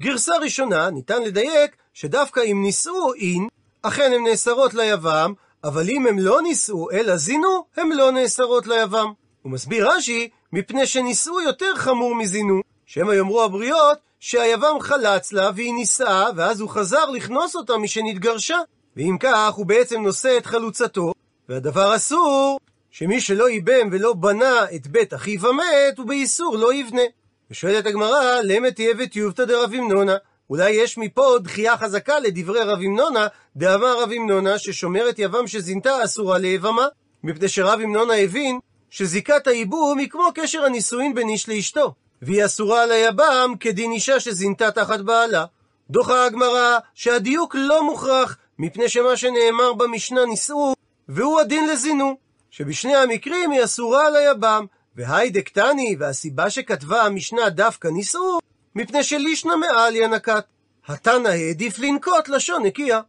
גרסה 0.02 0.38
ראשונה, 0.42 0.90
ניתן 0.90 1.24
לדייק 1.24 1.76
שדווקא 1.94 2.40
אם 2.52 2.62
נישאו 2.64 3.14
אין, 3.14 3.48
אכן 3.82 4.12
הן 4.16 4.24
נאסרות 4.24 4.74
ליבם, 4.74 5.34
אבל 5.64 5.90
אם 5.90 6.08
הם 6.08 6.20
לא 6.20 6.42
נישאו 6.42 6.92
אלא 6.92 7.18
זינו, 7.18 7.66
הן 7.78 7.92
לא 7.92 8.12
נאסרות 8.12 8.68
ליבם. 8.68 9.12
הוא 9.42 9.52
מסביר 9.52 9.90
רש"י, 9.90 10.30
מפני 10.54 10.86
שנישאו 10.86 11.42
יותר 11.42 11.76
חמור 11.76 12.16
מזינו, 12.16 12.62
שמא 12.86 13.14
יאמרו 13.14 13.44
הבריות 13.44 13.98
שהיבם 14.26 14.78
חלץ 14.80 15.34
לה 15.34 15.50
והיא 15.56 15.74
נישאה, 15.74 16.26
ואז 16.36 16.62
הוא 16.62 16.70
חזר 16.70 17.10
לכנוס 17.10 17.56
אותה 17.56 17.78
משנתגרשה. 17.78 18.58
ואם 18.98 19.18
כך, 19.20 19.54
הוא 19.54 19.66
בעצם 19.66 20.02
נושא 20.02 20.38
את 20.38 20.46
חלוצתו, 20.46 21.14
והדבר 21.50 21.96
אסור, 21.96 22.60
שמי 22.92 23.22
שלא 23.22 23.50
ייבם 23.50 23.90
ולא 23.92 24.14
בנה 24.14 24.66
את 24.76 24.88
בית 24.88 25.14
אחיו 25.14 25.48
המת, 25.50 25.98
הוא 25.98 26.08
באיסור 26.08 26.58
לא 26.58 26.74
יבנה. 26.74 27.02
ושואלת 27.52 27.86
הגמרא, 27.86 28.42
למה 28.44 28.72
תהיה 28.72 28.94
וטיובתא 28.98 29.46
דרב 29.46 29.74
אמנונה? 29.74 30.16
אולי 30.50 30.72
יש 30.72 30.98
מפה 30.98 31.36
דחייה 31.42 31.78
חזקה 31.78 32.20
לדברי 32.20 32.60
רב 32.60 32.80
אמנונה, 32.80 33.28
דאמר 33.56 34.04
רב 34.04 34.12
אמנונה 34.12 34.60
ששומרת 34.60 35.20
יבם 35.20 35.48
שזינתה 35.48 36.04
אסורה 36.04 36.38
ליבמה, 36.38 36.88
מפני 37.24 37.48
שרב 37.48 37.80
אמנונה 37.84 38.14
הבין 38.14 38.60
שזיקת 38.90 39.48
הייבום 39.48 39.98
היא 39.98 40.10
כמו 40.10 40.28
קשר 40.36 40.66
הנישואין 40.66 41.16
בין 41.16 41.30
איש 41.30 41.50
לאשתו, 41.50 41.94
והיא 42.26 42.46
אסורה 42.46 42.84
על 42.84 42.92
היבם 42.92 43.54
כדין 43.60 43.92
אישה 43.92 44.20
שזינתה 44.20 44.72
תחת 44.72 45.00
בעלה. 45.00 45.46
דוחה 45.90 46.26
הגמרא 46.26 46.78
שהדיוק 46.94 47.56
לא 47.56 47.84
מוכרח, 47.84 48.38
מפני 48.60 48.90
שמה 48.90 49.18
שנאמר 49.18 49.74
במשנה 49.74 50.26
נישאו, 50.26 50.74
והוא 51.10 51.40
הדין 51.40 51.70
לזינו, 51.70 52.18
שבשני 52.52 52.96
המקרים 52.96 53.52
היא 53.52 53.64
אסורה 53.64 54.08
על 54.08 54.16
היבם, 54.16 54.66
והי 54.96 55.30
דקטני, 55.30 55.96
והסיבה 56.00 56.50
שכתבה 56.50 57.02
המשנה 57.02 57.50
דווקא 57.50 57.88
נישאו, 57.88 58.40
מפני 58.76 59.04
שלישנא 59.04 59.56
מעליה 59.56 60.08
נקט. 60.08 60.46
התנא 60.88 61.28
העדיף 61.28 61.80
לנקוט 61.80 62.30
לשון 62.30 62.66
נקייה. 62.66 63.02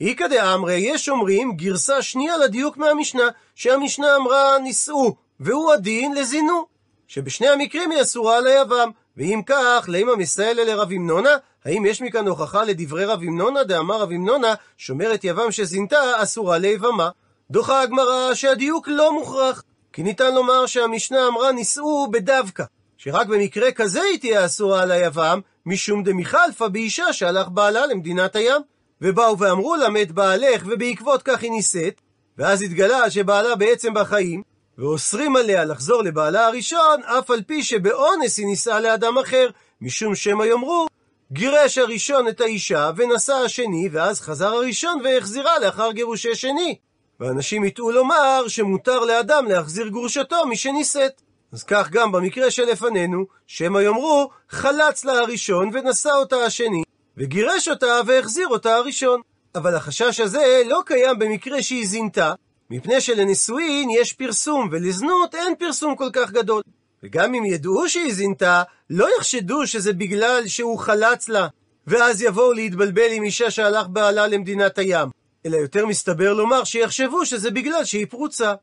איכא 0.00 0.26
דאמרי, 0.26 0.74
יש 0.74 1.08
אומרים 1.08 1.52
גרסה 1.52 2.02
שנייה 2.02 2.36
לדיוק 2.36 2.76
מהמשנה, 2.76 3.28
שהמשנה 3.54 4.16
אמרה 4.16 4.58
נישאו, 4.58 5.14
והוא 5.40 5.72
הדין 5.72 6.14
לזינו, 6.14 6.66
שבשני 7.08 7.48
המקרים 7.48 7.90
היא 7.90 8.02
אסורה 8.02 8.36
על 8.36 8.46
היבם. 8.46 8.90
ואם 9.16 9.40
כך, 9.46 9.84
לימה 9.88 10.16
מסיילה 10.16 10.64
לרב 10.64 10.92
אמנונה? 10.92 11.36
האם 11.64 11.86
יש 11.86 12.02
מכאן 12.02 12.28
הוכחה 12.28 12.64
לדברי 12.64 13.04
רב 13.04 13.22
אמנונה, 13.22 13.64
דאמר 13.64 14.00
רב 14.00 14.10
אמנונה, 14.10 14.54
שומרת 14.76 15.24
יבם 15.24 15.52
שזינתה 15.52 16.22
אסורה 16.22 16.58
ליבמה? 16.58 17.10
דוחה 17.50 17.82
הגמרא 17.82 18.34
שהדיוק 18.34 18.88
לא 18.88 19.12
מוכרח, 19.12 19.62
כי 19.92 20.02
ניתן 20.02 20.34
לומר 20.34 20.66
שהמשנה 20.66 21.26
אמרה 21.26 21.52
נישאו 21.52 22.10
בדווקא, 22.10 22.64
שרק 22.96 23.26
במקרה 23.26 23.72
כזה 23.72 24.02
היא 24.02 24.20
תהיה 24.20 24.44
אסורה 24.44 24.82
על 24.82 24.90
היבם, 24.90 25.40
משום 25.66 26.02
דמיכלפא 26.02 26.68
באישה 26.68 27.12
שהלך 27.12 27.48
בעלה 27.48 27.86
למדינת 27.86 28.36
הים. 28.36 28.62
ובאו 29.00 29.38
ואמרו 29.38 29.76
לה 29.76 29.88
מת 29.88 30.12
בעלך, 30.12 30.62
ובעקבות 30.66 31.22
כך 31.22 31.42
היא 31.42 31.50
נישאת, 31.50 32.00
ואז 32.38 32.62
התגלה 32.62 33.10
שבעלה 33.10 33.56
בעצם 33.56 33.94
בחיים, 33.94 34.42
ואוסרים 34.78 35.36
עליה 35.36 35.64
לחזור 35.64 36.02
לבעלה 36.02 36.46
הראשון, 36.46 37.02
אף 37.02 37.30
על 37.30 37.42
פי 37.42 37.62
שבאונס 37.62 38.38
היא 38.38 38.46
נישאה 38.46 38.80
לאדם 38.80 39.18
אחר, 39.18 39.50
משום 39.80 40.14
שמא 40.14 40.44
יאמרו, 40.44 40.86
גירש 41.32 41.78
הראשון 41.78 42.28
את 42.28 42.40
האישה, 42.40 42.90
ונשא 42.96 43.32
השני, 43.32 43.88
ואז 43.92 44.20
חזר 44.20 44.52
הראשון 44.54 45.00
והחזירה 45.04 45.58
לאחר 45.58 45.92
גירושי 45.92 46.34
שני. 46.34 46.78
ואנשים 47.20 47.64
יטעו 47.64 47.90
לומר 47.90 48.44
שמותר 48.48 48.98
לאדם 49.04 49.44
להחזיר 49.48 49.88
גרושתו 49.88 50.46
משנישאת. 50.46 51.22
אז 51.52 51.62
כך 51.64 51.90
גם 51.90 52.12
במקרה 52.12 52.50
שלפנינו, 52.50 53.24
שמא 53.46 53.78
יאמרו, 53.78 54.30
חלץ 54.48 55.04
לה 55.04 55.12
הראשון 55.12 55.70
ונשא 55.72 56.10
אותה 56.10 56.36
השני, 56.36 56.82
וגירש 57.16 57.68
אותה 57.68 58.00
והחזיר 58.06 58.48
אותה 58.48 58.74
הראשון. 58.74 59.20
אבל 59.54 59.74
החשש 59.74 60.20
הזה 60.20 60.62
לא 60.66 60.80
קיים 60.86 61.18
במקרה 61.18 61.62
שהיא 61.62 61.86
זינתה, 61.86 62.32
מפני 62.70 63.00
שלנישואין 63.00 63.90
יש 63.90 64.12
פרסום, 64.12 64.68
ולזנות 64.72 65.34
אין 65.34 65.54
פרסום 65.58 65.96
כל 65.96 66.10
כך 66.12 66.30
גדול. 66.30 66.62
וגם 67.02 67.34
אם 67.34 67.44
ידעו 67.44 67.88
שהיא 67.88 68.14
זינתה, 68.14 68.62
לא 68.90 69.08
יחשדו 69.18 69.66
שזה 69.66 69.92
בגלל 69.92 70.46
שהוא 70.46 70.78
חלץ 70.78 71.28
לה, 71.28 71.46
ואז 71.86 72.22
יבואו 72.22 72.52
להתבלבל 72.52 73.12
עם 73.12 73.22
אישה 73.22 73.50
שהלך 73.50 73.86
בעלה 73.88 74.26
למדינת 74.26 74.78
הים. 74.78 75.08
אלא 75.46 75.56
יותר 75.56 75.86
מסתבר 75.86 76.32
לומר 76.32 76.64
שיחשבו 76.64 77.26
שזה 77.26 77.50
בגלל 77.50 77.84
שהיא 77.84 78.06
פרוצה. 78.06 78.54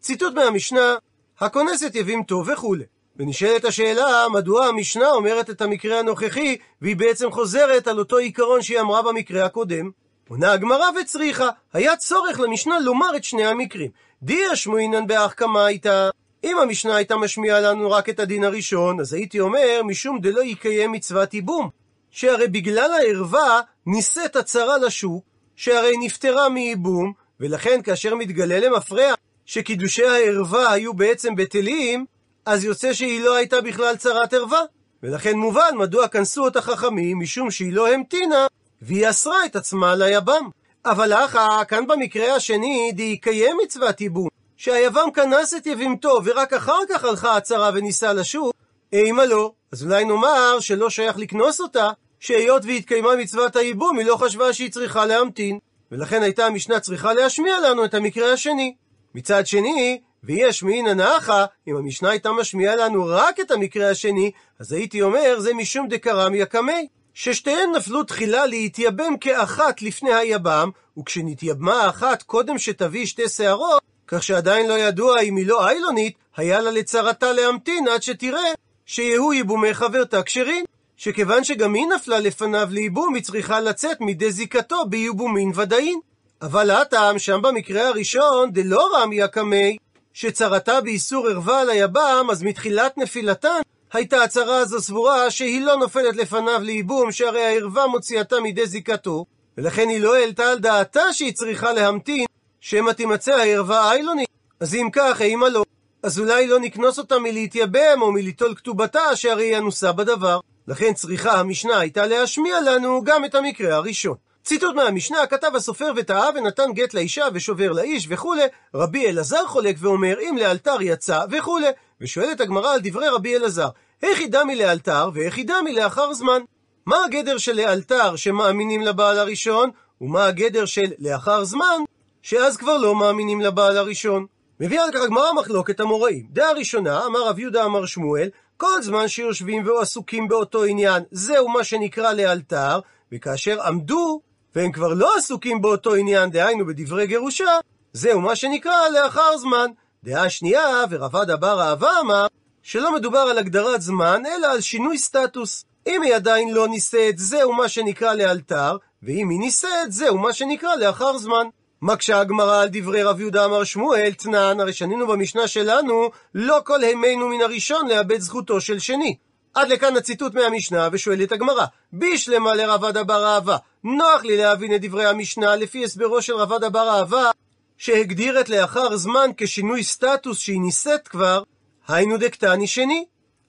ציטוט 0.00 0.34
מהמשנה, 0.34 0.96
הכונסת 1.40 1.94
יבים 1.94 2.22
טוב 2.22 2.48
וכולי. 2.48 2.84
ונשאלת 3.16 3.64
השאלה, 3.64 4.26
מדוע 4.32 4.66
המשנה 4.66 5.10
אומרת 5.10 5.50
את 5.50 5.62
המקרה 5.62 5.98
הנוכחי, 5.98 6.56
והיא 6.82 6.96
בעצם 6.96 7.30
חוזרת 7.30 7.88
על 7.88 7.98
אותו 7.98 8.16
עיקרון 8.16 8.62
שהיא 8.62 8.80
אמרה 8.80 9.02
במקרה 9.02 9.44
הקודם? 9.44 9.90
עונה 10.32 10.52
הגמרא 10.52 10.90
וצריכה, 11.00 11.48
היה 11.72 11.96
צורך 11.96 12.40
למשנה 12.40 12.78
לומר 12.78 13.16
את 13.16 13.24
שני 13.24 13.46
המקרים. 13.46 13.90
דיה 14.22 14.56
שמועינן 14.56 15.06
באח 15.06 15.32
קמייתא. 15.32 16.08
אם 16.44 16.58
המשנה 16.58 16.96
הייתה 16.96 17.16
משמיעה 17.16 17.60
לנו 17.60 17.90
רק 17.90 18.08
את 18.08 18.20
הדין 18.20 18.44
הראשון, 18.44 19.00
אז 19.00 19.12
הייתי 19.12 19.40
אומר, 19.40 19.80
משום 19.84 20.20
דלא 20.20 20.40
יקיים 20.40 20.92
מצוות 20.92 21.34
ייבום. 21.34 21.70
שהרי 22.10 22.48
בגלל 22.48 22.92
הערווה 22.92 23.60
נישאת 23.86 24.36
הצרה 24.36 24.78
לשוק, 24.78 25.24
שהרי 25.56 25.96
נפטרה 26.00 26.48
מייבום, 26.48 27.12
ולכן 27.40 27.82
כאשר 27.84 28.14
מתגלה 28.14 28.60
למפרע 28.60 29.14
שקידושי 29.46 30.06
הערווה 30.06 30.72
היו 30.72 30.94
בעצם 30.94 31.36
בטלים, 31.36 32.06
אז 32.46 32.64
יוצא 32.64 32.92
שהיא 32.92 33.20
לא 33.20 33.36
הייתה 33.36 33.60
בכלל 33.60 33.96
צרת 33.96 34.32
ערווה. 34.34 34.62
ולכן 35.02 35.38
מובן 35.38 35.70
מדוע 35.78 36.08
כנסו 36.08 36.44
אותה 36.44 36.60
חכמים, 36.60 37.18
משום 37.18 37.50
שהיא 37.50 37.72
לא 37.72 37.88
המתינה, 37.88 38.46
והיא 38.82 39.10
אסרה 39.10 39.46
את 39.46 39.56
עצמה 39.56 39.94
ליבם. 39.94 40.48
אבל 40.84 41.12
אחא, 41.12 41.64
כאן 41.68 41.86
במקרה 41.86 42.34
השני, 42.34 42.92
דיקיים 42.94 43.56
מצוות 43.64 44.00
ייבום, 44.00 44.28
שהיבם 44.56 45.10
כנס 45.14 45.54
את 45.54 45.66
יבימתו, 45.66 46.20
ורק 46.24 46.52
אחר 46.52 46.78
כך 46.88 47.04
הלכה 47.04 47.36
הצרה 47.36 47.70
וניסה 47.74 48.12
לשוק, 48.12 48.54
אימה 48.92 49.26
לא. 49.26 49.52
אז 49.72 49.84
אולי 49.84 50.04
נאמר 50.04 50.60
שלא 50.60 50.90
שייך 50.90 51.18
לקנוס 51.18 51.60
אותה, 51.60 51.90
שהיות 52.20 52.62
והתקיימה 52.64 53.16
מצוות 53.16 53.56
הייבום, 53.56 53.98
היא 53.98 54.06
לא 54.06 54.16
חשבה 54.16 54.52
שהיא 54.52 54.72
צריכה 54.72 55.06
להמתין. 55.06 55.58
ולכן 55.92 56.22
הייתה 56.22 56.46
המשנה 56.46 56.80
צריכה 56.80 57.12
להשמיע 57.12 57.60
לנו 57.60 57.84
את 57.84 57.94
המקרה 57.94 58.32
השני. 58.32 58.74
מצד 59.14 59.46
שני, 59.46 60.00
ויש 60.24 60.62
מעינא 60.62 60.94
נחה, 60.94 61.44
אם 61.68 61.76
המשנה 61.76 62.10
הייתה 62.10 62.32
משמיעה 62.32 62.76
לנו 62.76 63.06
רק 63.06 63.40
את 63.40 63.50
המקרה 63.50 63.90
השני, 63.90 64.30
אז 64.58 64.72
הייתי 64.72 65.02
אומר, 65.02 65.40
זה 65.40 65.54
משום 65.54 65.88
דקרמיה 65.88 66.46
קמי. 66.46 66.88
ששתיהן 67.14 67.70
נפלו 67.76 68.02
תחילה 68.04 68.46
להתייבם 68.46 69.16
כאחת 69.20 69.82
לפני 69.82 70.14
היבם, 70.14 70.70
וכשנתייבמה 70.98 71.82
האחת 71.82 72.22
קודם 72.22 72.58
שתביא 72.58 73.06
שתי 73.06 73.28
שערות, 73.28 73.82
כך 74.06 74.22
שעדיין 74.22 74.68
לא 74.68 74.78
ידוע 74.78 75.20
אם 75.20 75.36
היא 75.36 75.46
לא 75.46 75.68
איילונית, 75.68 76.14
היה 76.36 76.60
לה 76.60 76.70
לצרתה 76.70 77.32
להמתין 77.32 77.88
עד 77.88 78.02
שתראה 78.02 78.52
שיהיו 78.86 79.32
ייבומי 79.32 79.74
חברתה 79.74 80.22
כשרים. 80.22 80.64
שכיוון 80.96 81.44
שגם 81.44 81.74
היא 81.74 81.86
נפלה 81.86 82.18
לפניו 82.18 82.68
לייבום, 82.70 83.14
היא 83.14 83.22
צריכה 83.22 83.60
לצאת 83.60 84.00
מידי 84.00 84.32
זיקתו 84.32 84.84
בייבומין 84.88 85.52
ודאין. 85.54 85.98
אבל 86.42 86.70
הטעם 86.70 87.18
שם 87.18 87.42
במקרה 87.42 87.88
הראשון, 87.88 88.52
דלא 88.52 88.88
רמיה 88.96 89.28
קמי, 89.28 89.76
שצרתה 90.12 90.80
באיסור 90.80 91.28
ערווה 91.28 91.60
על 91.60 91.70
היבם, 91.70 92.26
אז 92.30 92.42
מתחילת 92.42 92.98
נפילתן, 92.98 93.60
הייתה 93.92 94.22
הצרה 94.22 94.58
הזו 94.58 94.80
סבורה 94.80 95.30
שהיא 95.30 95.64
לא 95.64 95.76
נופלת 95.76 96.16
לפניו 96.16 96.60
לייבום, 96.62 97.12
שהרי 97.12 97.44
הערווה 97.44 97.86
מוציאתה 97.86 98.40
מידי 98.40 98.66
זיקתו, 98.66 99.24
ולכן 99.58 99.88
היא 99.88 100.00
לא 100.00 100.16
העלתה 100.16 100.50
על 100.50 100.58
דעתה 100.58 101.12
שהיא 101.12 101.32
צריכה 101.32 101.72
להמתין 101.72 102.26
שמא 102.60 102.90
תימצא 102.90 103.34
הערווה 103.34 103.90
איילונית. 103.90 104.28
אז 104.60 104.74
אם 104.74 104.88
כך, 104.92 105.20
אימה 105.20 105.48
לא. 105.48 105.64
אז 106.02 106.20
אולי 106.20 106.46
לא 106.46 106.60
נקנוס 106.60 106.98
אותה 106.98 107.18
מלהתייבם 107.18 107.98
או 108.02 108.12
מליטול 108.12 108.54
כתובתה, 108.54 109.16
שהרי 109.16 109.44
היא 109.44 109.58
אנוסה 109.58 109.92
בדבר. 109.92 110.40
לכן 110.68 110.94
צריכה 110.94 111.40
המשנה 111.40 111.78
הייתה 111.78 112.06
להשמיע 112.06 112.60
לנו 112.60 113.04
גם 113.04 113.24
את 113.24 113.34
המקרה 113.34 113.74
הראשון. 113.74 114.14
ציטוט 114.44 114.74
מהמשנה, 114.74 115.26
כתב 115.26 115.50
הסופר 115.54 115.92
וטעה 115.96 116.28
ונתן 116.34 116.72
גט 116.72 116.94
לאישה 116.94 117.24
ושובר 117.34 117.72
לאיש 117.72 118.06
וכולי, 118.08 118.42
רבי 118.74 119.06
אלעזר 119.06 119.46
חולק 119.46 119.76
ואומר 119.78 120.20
אם 120.20 120.36
לאלתר 120.38 120.76
יצא 120.80 121.24
וכולי, 121.30 121.66
ושואלת 122.02 122.40
הגמרא 122.40 122.72
על 122.72 122.80
דברי 122.82 123.08
רבי 123.08 123.36
אלעזר, 123.36 123.68
איך 124.02 124.20
ידע 124.20 124.44
מלאלתר 124.44 125.10
ואיך 125.14 125.38
ידע 125.38 125.54
מלאחר 125.64 126.12
זמן? 126.12 126.42
מה 126.86 127.04
הגדר 127.04 127.38
של 127.38 127.52
לאלתר 127.52 128.16
שמאמינים 128.16 128.80
לבעל 128.80 129.18
הראשון, 129.18 129.70
ומה 130.00 130.26
הגדר 130.26 130.64
של 130.64 130.92
לאחר 130.98 131.44
זמן, 131.44 131.80
שאז 132.22 132.56
כבר 132.56 132.78
לא 132.78 132.94
מאמינים 132.94 133.40
לבעל 133.40 133.76
הראשון? 133.76 134.26
מביאה 134.60 134.84
על 134.84 134.92
כך 134.92 135.00
הגמרא 135.00 135.32
מחלוקת 135.32 135.80
המוראים. 135.80 136.26
דעה 136.30 136.52
ראשונה, 136.52 137.06
אמר 137.06 137.28
רב 137.28 137.38
יהודה 137.38 137.64
אמר 137.64 137.86
שמואל, 137.86 138.28
כל 138.56 138.82
זמן 138.82 139.08
שיושבים 139.08 139.66
ועסוקים 139.66 140.28
באותו 140.28 140.64
עניין, 140.64 141.02
זהו 141.10 141.48
מה 141.48 141.64
שנקרא 141.64 142.12
לאלתר, 142.12 142.80
וכאשר 143.12 143.62
עמדו, 143.62 144.20
והם 144.54 144.72
כבר 144.72 144.94
לא 144.94 145.16
עסוקים 145.16 145.62
באותו 145.62 145.94
עניין, 145.94 146.30
דהיינו 146.30 146.66
בדברי 146.66 147.06
גירושה, 147.06 147.58
זהו 147.92 148.20
מה 148.20 148.36
שנקרא 148.36 148.88
לאחר 148.88 149.36
זמן. 149.36 149.70
דעה 150.04 150.30
שנייה, 150.30 150.84
ורבד 150.90 151.40
בר 151.40 151.62
אהבה 151.62 151.90
אמר, 152.00 152.26
שלא 152.62 152.94
מדובר 152.94 153.18
על 153.18 153.38
הגדרת 153.38 153.82
זמן, 153.82 154.22
אלא 154.26 154.46
על 154.46 154.60
שינוי 154.60 154.98
סטטוס. 154.98 155.64
אם 155.86 156.02
היא 156.02 156.14
עדיין 156.14 156.54
לא 156.54 156.68
נישאת, 156.68 157.18
זהו 157.18 157.52
מה 157.52 157.68
שנקרא 157.68 158.14
לאלתר, 158.14 158.76
ואם 159.02 159.28
היא 159.30 159.38
נישאת, 159.38 159.92
זהו 159.92 160.18
מה 160.18 160.32
שנקרא 160.32 160.76
לאחר 160.76 161.18
זמן. 161.18 161.46
מקשה 161.82 162.20
הגמרא 162.20 162.62
על 162.62 162.68
דברי 162.72 163.02
רב 163.02 163.20
יהודה 163.20 163.44
אמר 163.44 163.64
שמואל, 163.64 164.12
תנן, 164.12 164.60
הרי 164.60 164.72
שנינו 164.72 165.06
במשנה 165.06 165.46
שלנו, 165.46 166.10
לא 166.34 166.58
כל 166.64 166.84
הימינו 166.84 167.28
מן 167.28 167.40
הראשון 167.40 167.88
לאבד 167.88 168.20
זכותו 168.20 168.60
של 168.60 168.78
שני. 168.78 169.16
עד 169.54 169.68
לכאן 169.68 169.96
הציטוט 169.96 170.34
מהמשנה, 170.34 170.88
ושואלת 170.92 171.32
הגמרא, 171.32 171.64
בישלמה 171.92 172.54
לרבד 172.54 173.06
בר 173.06 173.26
אהבה, 173.26 173.56
נוח 173.84 174.24
לי 174.24 174.36
להבין 174.36 174.74
את 174.74 174.80
דברי 174.80 175.06
המשנה 175.06 175.56
לפי 175.56 175.84
הסברו 175.84 176.22
של 176.22 176.34
רבד 176.34 176.72
בר 176.72 176.88
אהבה, 176.90 177.30
שהגדיר 177.78 178.40
את 178.40 178.48
לאחר 178.48 178.96
זמן 178.96 179.30
כשינוי 179.36 179.84
סטטוס 179.84 180.38
שהיא 180.38 180.60
נישאת 180.60 181.08
כבר, 181.08 181.42
היינו 181.88 182.16
דקטני 182.16 182.66
שני. 182.66 183.04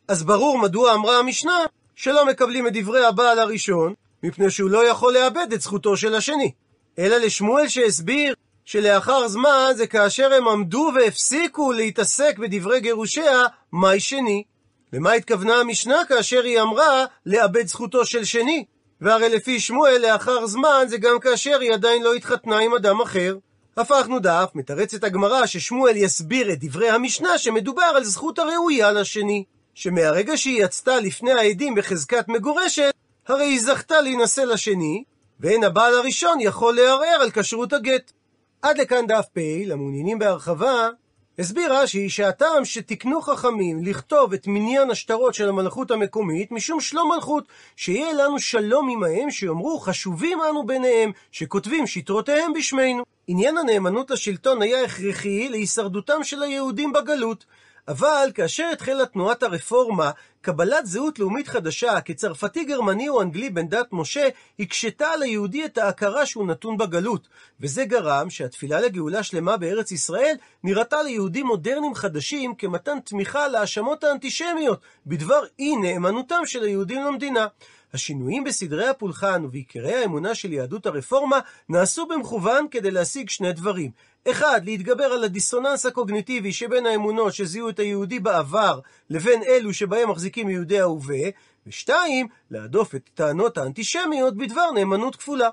אז 0.07 0.23
ברור 0.23 0.57
מדוע 0.57 0.93
אמרה 0.93 1.19
המשנה 1.19 1.59
שלא 1.95 2.25
מקבלים 2.25 2.67
את 2.67 2.73
דברי 2.73 3.05
הבעל 3.05 3.39
הראשון, 3.39 3.93
מפני 4.23 4.49
שהוא 4.49 4.69
לא 4.69 4.87
יכול 4.87 5.13
לאבד 5.13 5.53
את 5.53 5.61
זכותו 5.61 5.97
של 5.97 6.15
השני. 6.15 6.51
אלא 6.99 7.17
לשמואל 7.17 7.67
שהסביר 7.67 8.33
שלאחר 8.65 9.27
זמן 9.27 9.71
זה 9.75 9.87
כאשר 9.87 10.33
הם 10.33 10.47
עמדו 10.47 10.91
והפסיקו 10.95 11.71
להתעסק 11.71 12.37
בדברי 12.37 12.79
גירושיה, 12.79 13.41
מאי 13.73 13.99
שני. 13.99 14.43
למה 14.93 15.11
התכוונה 15.11 15.55
המשנה 15.55 16.01
כאשר 16.09 16.43
היא 16.43 16.61
אמרה 16.61 17.05
לאבד 17.25 17.67
זכותו 17.67 18.05
של 18.05 18.23
שני? 18.23 18.65
והרי 19.01 19.29
לפי 19.29 19.59
שמואל 19.59 20.01
לאחר 20.01 20.45
זמן 20.45 20.85
זה 20.87 20.97
גם 20.97 21.19
כאשר 21.19 21.59
היא 21.59 21.73
עדיין 21.73 22.03
לא 22.03 22.13
התחתנה 22.13 22.59
עם 22.59 22.73
אדם 22.73 23.01
אחר. 23.01 23.37
הפכנו 23.77 24.19
דף, 24.19 24.51
מתרצת 24.55 25.03
הגמרא 25.03 25.45
ששמואל 25.45 25.97
יסביר 25.97 26.51
את 26.53 26.63
דברי 26.63 26.89
המשנה 26.89 27.37
שמדובר 27.37 27.91
על 27.95 28.03
זכות 28.03 28.39
הראויה 28.39 28.91
לשני. 28.91 29.43
שמהרגע 29.75 30.37
שהיא 30.37 30.63
יצתה 30.63 30.99
לפני 30.99 31.31
העדים 31.31 31.75
בחזקת 31.75 32.27
מגורשת, 32.27 32.93
הרי 33.27 33.45
היא 33.45 33.61
זכתה 33.61 34.01
להינשא 34.01 34.41
לשני, 34.41 35.03
ואין 35.39 35.63
הבעל 35.63 35.97
הראשון 35.97 36.37
יכול 36.41 36.75
לערער 36.75 37.21
על 37.21 37.31
כשרות 37.31 37.73
הגט. 37.73 38.11
עד 38.61 38.77
לכאן 38.77 39.07
דף 39.07 39.25
פ, 39.33 39.39
למעוניינים 39.65 40.19
בהרחבה, 40.19 40.89
הסביר 41.39 41.73
רש"י 41.73 42.09
שהטעם 42.09 42.65
שתיקנו 42.65 43.21
חכמים 43.21 43.83
לכתוב 43.85 44.33
את 44.33 44.47
מניין 44.47 44.91
השטרות 44.91 45.33
של 45.33 45.49
המלכות 45.49 45.91
המקומית 45.91 46.51
משום 46.51 46.79
שלום 46.79 47.11
מלכות, 47.15 47.43
שיהיה 47.75 48.13
לנו 48.13 48.39
שלום 48.39 48.89
עמהם 48.89 49.31
שיאמרו 49.31 49.79
חשובים 49.79 50.39
אנו 50.49 50.65
ביניהם, 50.65 51.11
שכותבים 51.31 51.87
שטרותיהם 51.87 52.53
בשמנו. 52.53 53.03
עניין 53.27 53.57
הנאמנות 53.57 54.11
לשלטון 54.11 54.61
היה 54.61 54.83
הכרחי 54.83 55.49
להישרדותם 55.49 56.23
של 56.23 56.43
היהודים 56.43 56.93
בגלות. 56.93 57.45
אבל 57.87 58.31
כאשר 58.33 58.69
התחילה 58.73 59.05
תנועת 59.05 59.43
הרפורמה, 59.43 60.11
קבלת 60.41 60.85
זהות 60.85 61.19
לאומית 61.19 61.47
חדשה 61.47 62.01
כצרפתי, 62.01 62.63
גרמני 62.63 63.09
או 63.09 63.21
אנגלי 63.21 63.49
בן 63.49 63.67
דת 63.67 63.87
משה, 63.91 64.27
הקשתה 64.59 65.07
על 65.07 65.21
היהודי 65.21 65.65
את 65.65 65.77
ההכרה 65.77 66.25
שהוא 66.25 66.47
נתון 66.47 66.77
בגלות. 66.77 67.27
וזה 67.59 67.85
גרם 67.85 68.29
שהתפילה 68.29 68.81
לגאולה 68.81 69.23
שלמה 69.23 69.57
בארץ 69.57 69.91
ישראל 69.91 70.35
נראתה 70.63 71.03
ליהודים 71.03 71.47
מודרניים 71.47 71.95
חדשים 71.95 72.55
כמתן 72.55 72.99
תמיכה 72.99 73.47
להאשמות 73.47 74.03
האנטישמיות 74.03 74.79
בדבר 75.05 75.41
אי 75.59 75.75
נאמנותם 75.75 76.45
של 76.45 76.63
היהודים 76.63 77.03
למדינה. 77.05 77.47
השינויים 77.93 78.43
בסדרי 78.43 78.87
הפולחן 78.87 79.45
ובעיקרי 79.45 79.95
האמונה 79.95 80.35
של 80.35 80.53
יהדות 80.53 80.85
הרפורמה 80.85 81.39
נעשו 81.69 82.05
במכוון 82.05 82.67
כדי 82.71 82.91
להשיג 82.91 83.29
שני 83.29 83.53
דברים. 83.53 83.91
אחד, 84.31 84.61
להתגבר 84.63 85.03
על 85.03 85.23
הדיסוננס 85.23 85.85
הקוגניטיבי 85.85 86.53
שבין 86.53 86.85
האמונות 86.85 87.33
שזיהו 87.33 87.69
את 87.69 87.79
היהודי 87.79 88.19
בעבר 88.19 88.79
לבין 89.09 89.43
אלו 89.43 89.73
שבהם 89.73 90.09
מחזיקים 90.09 90.49
יהודי 90.49 90.79
ההווה, 90.79 91.29
ושתיים, 91.67 92.27
להדוף 92.51 92.95
את 92.95 93.09
טענות 93.13 93.57
האנטישמיות 93.57 94.37
בדבר 94.37 94.71
נאמנות 94.71 95.15
כפולה. 95.15 95.49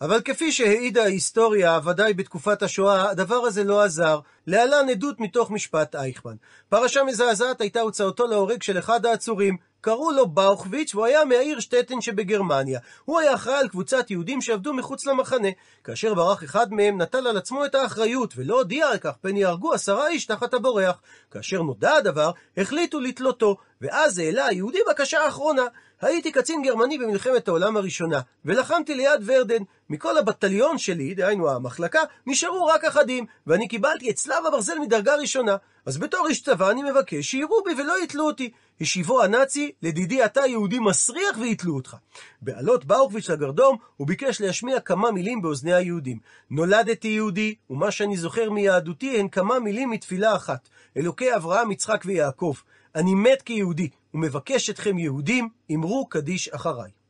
אבל 0.00 0.20
כפי 0.20 0.52
שהעידה 0.52 1.02
ההיסטוריה, 1.02 1.80
ודאי 1.84 2.14
בתקופת 2.14 2.62
השואה, 2.62 3.10
הדבר 3.10 3.34
הזה 3.34 3.64
לא 3.64 3.82
עזר. 3.82 4.20
להלן 4.46 4.88
עדות 4.90 5.20
מתוך 5.20 5.50
משפט 5.50 5.94
אייכמן. 5.94 6.34
פרשה 6.68 7.04
מזעזעת 7.04 7.60
הייתה 7.60 7.80
הוצאתו 7.80 8.26
להורג 8.26 8.62
של 8.62 8.78
אחד 8.78 9.06
העצורים. 9.06 9.56
קראו 9.84 10.10
לו 10.10 10.26
באוכביץ' 10.26 10.94
והוא 10.94 11.06
היה 11.06 11.24
מהעיר 11.24 11.60
שטטן 11.60 12.00
שבגרמניה. 12.00 12.80
הוא 13.04 13.20
היה 13.20 13.34
אחראי 13.34 13.56
על 13.56 13.68
קבוצת 13.68 14.10
יהודים 14.10 14.40
שעבדו 14.40 14.74
מחוץ 14.74 15.06
למחנה. 15.06 15.48
כאשר 15.84 16.14
ברח 16.14 16.44
אחד 16.44 16.72
מהם, 16.72 17.02
נטל 17.02 17.26
על 17.26 17.36
עצמו 17.36 17.64
את 17.64 17.74
האחריות, 17.74 18.34
ולא 18.36 18.54
הודיע 18.54 18.88
על 18.88 18.98
כך, 18.98 19.12
פן 19.20 19.36
יהרגו 19.36 19.72
עשרה 19.72 20.08
איש 20.08 20.26
תחת 20.26 20.54
הבורח. 20.54 21.00
כאשר 21.30 21.62
נודע 21.62 21.92
הדבר, 21.92 22.30
החליטו 22.56 23.00
לתלותו, 23.00 23.56
ואז 23.80 24.18
העלה 24.18 24.46
היהודי 24.46 24.78
בקשה 24.90 25.24
האחרונה. 25.24 25.64
הייתי 26.00 26.32
קצין 26.32 26.62
גרמני 26.62 26.98
במלחמת 26.98 27.48
העולם 27.48 27.76
הראשונה, 27.76 28.20
ולחמתי 28.44 28.94
ליד 28.94 29.20
ורדן. 29.24 29.62
מכל 29.90 30.18
הבטליון 30.18 30.78
שלי, 30.78 31.14
דהיינו 31.14 31.50
המחלקה, 31.50 32.00
נשארו 32.26 32.66
רק 32.66 32.84
אחדים, 32.84 33.26
ואני 33.46 33.68
קיבלתי 33.68 34.10
את 34.10 34.14
צלב 34.14 34.46
הברזל 34.46 34.78
מדרגה 34.78 35.14
ראשונה. 35.16 35.56
אז 35.86 35.98
בתור 35.98 36.26
איש 36.28 36.42
צבא 36.42 36.70
אני 36.70 36.82
מבקש 36.82 37.26
שיראו 37.26 37.64
בי 37.64 37.70
ולא 37.82 38.02
יתלו 38.02 38.26
אותי. 38.26 38.50
השיבו 38.80 39.22
הנאצי, 39.22 39.72
לדידי 39.82 40.24
אתה 40.24 40.40
יהודי 40.46 40.78
מסריח 40.78 41.38
ויתלו 41.40 41.74
אותך. 41.74 41.96
בעלות 42.42 42.84
באוכביץ' 42.84 43.30
לגרדום, 43.30 43.76
הוא 43.96 44.06
ביקש 44.06 44.40
להשמיע 44.40 44.80
כמה 44.80 45.10
מילים 45.10 45.42
באוזני 45.42 45.74
היהודים. 45.74 46.18
נולדתי 46.50 47.08
יהודי, 47.08 47.54
ומה 47.70 47.90
שאני 47.90 48.16
זוכר 48.16 48.50
מיהדותי 48.50 49.20
הן 49.20 49.28
כמה 49.28 49.58
מילים 49.58 49.90
מתפילה 49.90 50.36
אחת. 50.36 50.68
אלוקי 50.96 51.36
אברהם, 51.36 51.70
יצחק 51.70 52.02
ויעקב. 52.06 52.54
אני 52.94 53.14
מת 53.14 53.42
כיהודי, 53.42 53.88
ומבקש 54.14 54.70
אתכם 54.70 54.98
יהודים, 54.98 55.48
אמרו 55.74 56.06
קדיש 56.06 56.48
אחריי. 56.48 57.03